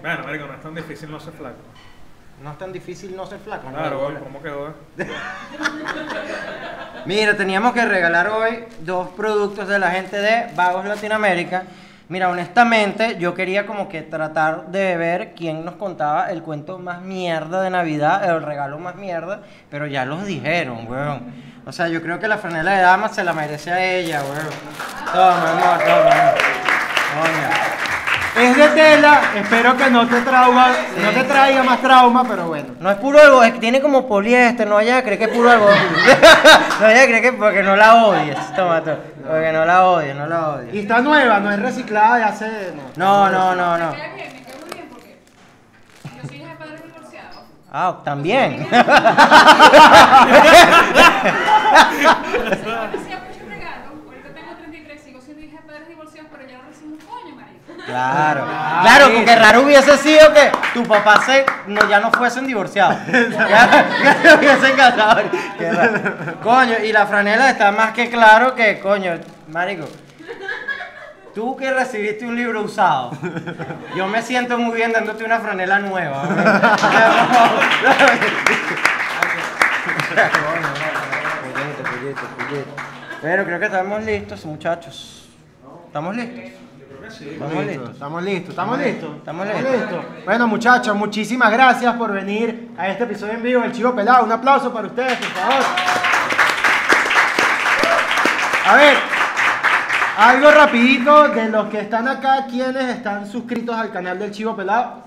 Bueno, 0.01 0.25
marico, 0.25 0.47
no 0.47 0.55
es 0.55 0.61
tan 0.61 0.75
difícil 0.75 1.11
no 1.11 1.21
ser 1.21 1.33
flaco. 1.35 1.57
No 2.43 2.53
es 2.53 2.59
tan 2.59 2.73
difícil 2.73 3.17
no 3.17 3.27
ser 3.27 3.39
flaco. 3.39 3.71
¿no? 3.71 3.79
Claro, 3.79 4.01
weón, 4.01 4.17
¿cómo 4.17 4.43
quedó? 4.43 4.75
Mira, 7.07 7.37
teníamos 7.37 7.73
que 7.73 7.85
regalar 7.85 8.29
hoy 8.29 8.65
dos 8.81 9.09
productos 9.11 9.69
de 9.69 9.79
la 9.79 9.91
gente 9.91 10.19
de 10.19 10.53
Vagos 10.55 10.85
Latinoamérica. 10.85 11.65
Mira, 12.09 12.29
honestamente, 12.29 13.17
yo 13.19 13.35
quería 13.35 13.67
como 13.67 13.89
que 13.89 14.03
tratar 14.03 14.67
de 14.69 14.97
ver 14.97 15.35
quién 15.35 15.65
nos 15.65 15.75
contaba 15.75 16.31
el 16.31 16.43
cuento 16.43 16.79
más 16.79 17.03
mierda 17.03 17.63
de 17.63 17.71
Navidad, 17.71 18.29
el 18.29 18.43
regalo 18.43 18.79
más 18.79 18.95
mierda, 18.95 19.41
pero 19.71 19.87
ya 19.87 20.05
los 20.05 20.25
dijeron, 20.25 20.87
weón. 20.89 21.33
O 21.65 21.73
sea, 21.73 21.89
yo 21.89 22.01
creo 22.03 22.21
que 22.21 22.29
la 22.29 22.39
franela 22.39 22.73
de 22.73 22.83
dama 22.83 23.09
se 23.09 23.25
la 23.25 23.33
merece 23.33 23.73
a 23.73 23.85
ella, 23.85 24.23
weón. 24.23 24.47
Toma, 25.13 25.53
amor, 25.53 25.85
toma. 25.85 26.35
Es 28.37 28.55
de 28.55 28.69
tela, 28.69 29.21
espero 29.35 29.77
que 29.79 29.91
no 29.91 30.07
te 30.07 30.21
trauma, 30.21 30.69
no 31.03 31.11
te 31.11 31.25
traiga 31.25 31.63
más 31.63 31.81
trauma, 31.81 32.23
pero 32.29 32.49
bueno. 32.49 32.75
No 32.81 32.91
es 32.91 32.99
puro 32.99 33.19
algodón, 33.19 33.47
es 33.47 33.55
que 33.55 33.61
tiene 33.61 33.81
como 33.81 34.07
poliéster, 34.07 34.69
no 34.69 34.75
vaya 34.75 34.99
a 34.99 35.03
creer 35.03 35.19
que 35.19 35.25
es 35.25 35.31
puro 35.31 35.51
algodón. 35.51 35.75
no 36.81 36.87
vaya 36.87 37.03
a 37.03 37.07
creer 37.07 37.23
que 37.23 37.33
porque 37.33 37.63
no 37.63 37.77
la 37.77 38.05
odies. 38.05 38.37
Toma, 38.55 38.83
toma. 38.83 38.99
Porque 39.27 39.53
no 39.53 39.65
la 39.65 39.87
odies, 39.87 40.15
no 40.15 40.27
la 40.27 40.49
odies. 40.51 40.75
Y 40.75 40.81
está 40.81 41.01
nueva, 41.01 41.41
no 41.41 41.51
es 41.51 41.61
reciclada 41.61 42.17
de 42.17 42.25
hace. 42.25 42.75
No, 42.97 43.31
no, 43.31 43.55
no, 43.55 43.79
no. 43.79 43.91
Me 43.93 43.97
queda 43.97 44.15
bien, 44.15 44.35
me 44.35 44.43
queda 44.45 44.57
muy 44.61 44.71
bien 44.75 44.89
porque 44.91 45.19
yo 46.05 46.29
soy 46.29 46.37
hija 46.37 46.51
de 46.51 46.57
padres 46.57 46.83
divorciados. 46.85 47.39
Ah, 47.73 47.97
también. 48.05 48.67
Hacía 48.71 48.85
muchos 53.27 53.49
regalos. 53.49 53.93
Ahorita 54.07 54.29
tengo 54.35 54.57
33, 54.59 55.03
sigo 55.03 55.21
siendo 55.23 55.43
hija 55.43 55.57
de 55.57 55.67
padres 55.67 55.89
divorciados, 55.89 56.31
pero 56.31 56.47
ya 56.47 56.59
no 56.59 56.65
recibo 56.69 56.93
un 56.93 56.99
coño, 56.99 57.35
Claro. 57.87 58.45
Claro, 58.83 59.13
porque 59.15 59.37
raro 59.37 59.63
hubiese 59.63 59.97
sido 59.99 60.35
que 60.35 60.51
tu 60.75 60.83
papá 60.83 61.23
se, 61.25 61.47
no, 61.69 61.89
ya 61.89 62.01
no 62.01 62.11
fuesen 62.11 62.45
divorciados. 62.47 62.97
Ya, 63.07 63.87
ya 64.03 64.15
se 64.21 64.35
hubiesen 64.35 64.77
casado. 64.77 65.23
Qué 65.57 65.71
raro. 65.71 66.41
Coño, 66.43 66.79
y 66.83 66.93
la 66.93 67.07
franela 67.07 67.49
está 67.49 67.71
más 67.71 67.93
que 67.93 68.11
claro 68.11 68.57
que, 68.57 68.81
coño, 68.81 69.13
marico. 69.49 69.87
Tú 71.33 71.57
que 71.57 71.71
recibiste 71.71 72.27
un 72.27 72.35
libro 72.35 72.63
usado, 72.63 73.13
yo 73.95 74.09
me 74.09 74.21
siento 74.23 74.59
muy 74.59 74.75
bien 74.75 74.91
dándote 74.91 75.23
una 75.23 75.39
franela 75.39 75.79
nueva. 75.79 76.23
Pero 83.23 83.45
creo 83.45 83.61
que 83.61 83.67
estamos 83.67 84.03
listos, 84.03 84.45
muchachos. 84.45 85.29
¿Estamos 85.87 86.17
listos? 86.17 86.66
Estamos 87.09 87.65
listos. 87.65 87.91
Estamos 87.91 88.23
listos, 88.25 88.51
estamos 88.51 88.79
listos. 88.79 89.17
Estamos 89.17 89.47
listos. 89.47 90.05
Bueno, 90.25 90.49
muchachos, 90.49 90.97
muchísimas 90.97 91.53
gracias 91.53 91.95
por 91.95 92.13
venir 92.13 92.71
a 92.77 92.89
este 92.89 93.05
episodio 93.05 93.35
en 93.35 93.43
vivo 93.43 93.63
del 93.63 93.73
Chivo 93.73 93.95
Pelado. 93.95 94.25
Un 94.25 94.33
aplauso 94.33 94.73
para 94.73 94.89
ustedes, 94.89 95.15
por 95.17 95.29
favor. 95.29 95.63
A 98.69 98.75
ver, 98.77 98.97
algo 100.19 100.51
rapidito 100.51 101.29
de 101.29 101.49
los 101.49 101.67
que 101.69 101.81
están 101.81 102.09
acá, 102.09 102.47
quienes 102.51 102.97
están 102.97 103.27
suscritos 103.27 103.77
al 103.77 103.93
canal 103.93 104.19
del 104.19 104.33
Chivo 104.33 104.57
Pelado. 104.57 105.05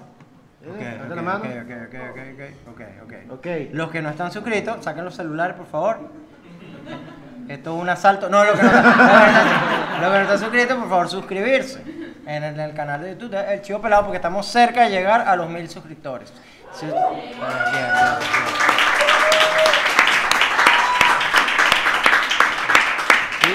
Eh, 0.64 0.70
Ok, 0.70 0.80
levanta 0.80 1.06
ok, 1.08 1.16
la 1.16 1.22
mano. 1.22 1.40
ok, 1.40 1.46
ok, 1.64 1.72
ok, 1.88 2.20
ok, 2.32 2.82
ok, 3.04 3.14
ok. 3.30 3.34
Ok. 3.40 3.48
Los 3.74 3.90
que 3.92 4.02
no 4.02 4.10
están 4.10 4.32
suscritos, 4.32 4.84
saquen 4.84 5.04
los 5.04 5.16
celulares, 5.16 5.56
por 5.58 5.66
favor. 5.68 5.98
Esto 7.50 7.76
es 7.76 7.82
un 7.82 7.90
asalto. 7.90 8.30
No, 8.30 8.44
los 8.44 8.60
que 8.60 8.64
no, 8.64 8.72
los 8.72 8.84
que 8.84 10.00
no- 10.02 10.16
están 10.18 10.40
suscritos, 10.40 10.78
por 10.78 10.88
favor, 10.88 11.10
suscribirse 11.10 11.82
en 12.28 12.44
el, 12.44 12.74
canal 12.76 13.02
de 13.02 13.12
YouTube 13.12 13.34
El 13.34 13.62
Chivo 13.64 13.82
Pelado, 13.82 14.04
porque 14.04 14.18
estamos 14.18 14.46
cerca 14.46 14.84
de 14.84 14.92
llegar 14.92 15.28
a 15.28 15.36
los 15.36 15.50
mil 15.50 15.68
suscriptores. 15.68 16.32
Bien, 16.80 16.94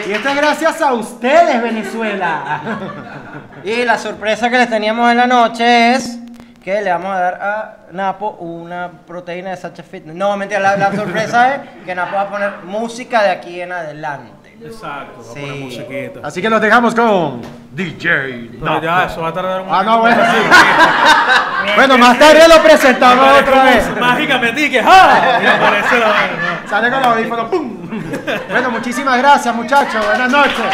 Y 0.09 0.13
esto 0.13 0.29
es 0.29 0.37
gracias 0.37 0.83
a 0.83 0.93
ustedes, 0.93 1.63
Venezuela. 1.63 2.61
Y 3.65 3.83
la 3.85 3.97
sorpresa 3.97 4.51
que 4.51 4.59
les 4.59 4.69
teníamos 4.69 5.11
en 5.11 5.17
la 5.17 5.27
noche 5.27 5.95
es 5.95 6.19
que 6.65 6.81
le 6.81 6.91
vamos 6.91 7.11
a 7.15 7.21
dar 7.21 7.35
a 7.43 7.77
Napo 7.93 8.31
una 8.41 8.91
proteína 9.07 9.51
de 9.51 9.57
Sacha 9.59 9.83
Fitness. 9.83 10.17
No, 10.17 10.35
mentira, 10.39 10.61
la, 10.61 10.77
la 10.79 10.93
sorpresa 10.97 11.57
es 11.57 11.61
que 11.85 11.95
Napo 11.95 12.17
va 12.17 12.23
a 12.23 12.29
poner 12.31 12.53
música 12.65 13.23
de 13.23 13.31
aquí 13.31 13.61
en 13.61 13.71
adelante. 13.71 14.57
Exacto, 14.65 15.19
va 15.19 15.31
a 15.31 15.35
Sí. 15.35 15.41
poner 15.41 15.57
musiquita. 15.57 16.21
Así 16.23 16.41
que 16.41 16.49
los 16.49 16.61
dejamos 16.63 16.95
con 16.95 17.43
DJ. 17.73 18.51
Pero 18.59 18.81
ya, 18.81 19.05
eso 19.05 19.21
va 19.21 19.29
a 19.29 19.33
tardar 19.35 19.61
un 19.61 19.69
Ah, 19.71 19.83
no, 19.83 19.99
bueno, 20.01 20.23
sí. 20.25 20.39
Bueno, 21.77 21.99
más 21.99 22.19
tarde 22.19 22.47
lo 22.49 22.63
presentamos 22.63 23.41
otra 23.43 23.65
vez. 23.65 24.01
Mágicamente, 24.01 24.71
que 24.71 24.83
¡ja! 24.83 25.41
Y 25.43 25.47
aparece 25.47 25.99
la 25.99 26.07
vaina. 26.09 26.63
Sale 26.69 26.91
con 26.91 27.01
los 27.01 27.09
audífonos. 27.09 27.51
¡pum! 27.51 27.89
Bueno, 28.51 28.71
muchísimas 28.71 29.19
gracias, 29.19 29.55
muchachos. 29.55 30.07
Buenas 30.07 30.31
noches. 30.31 30.65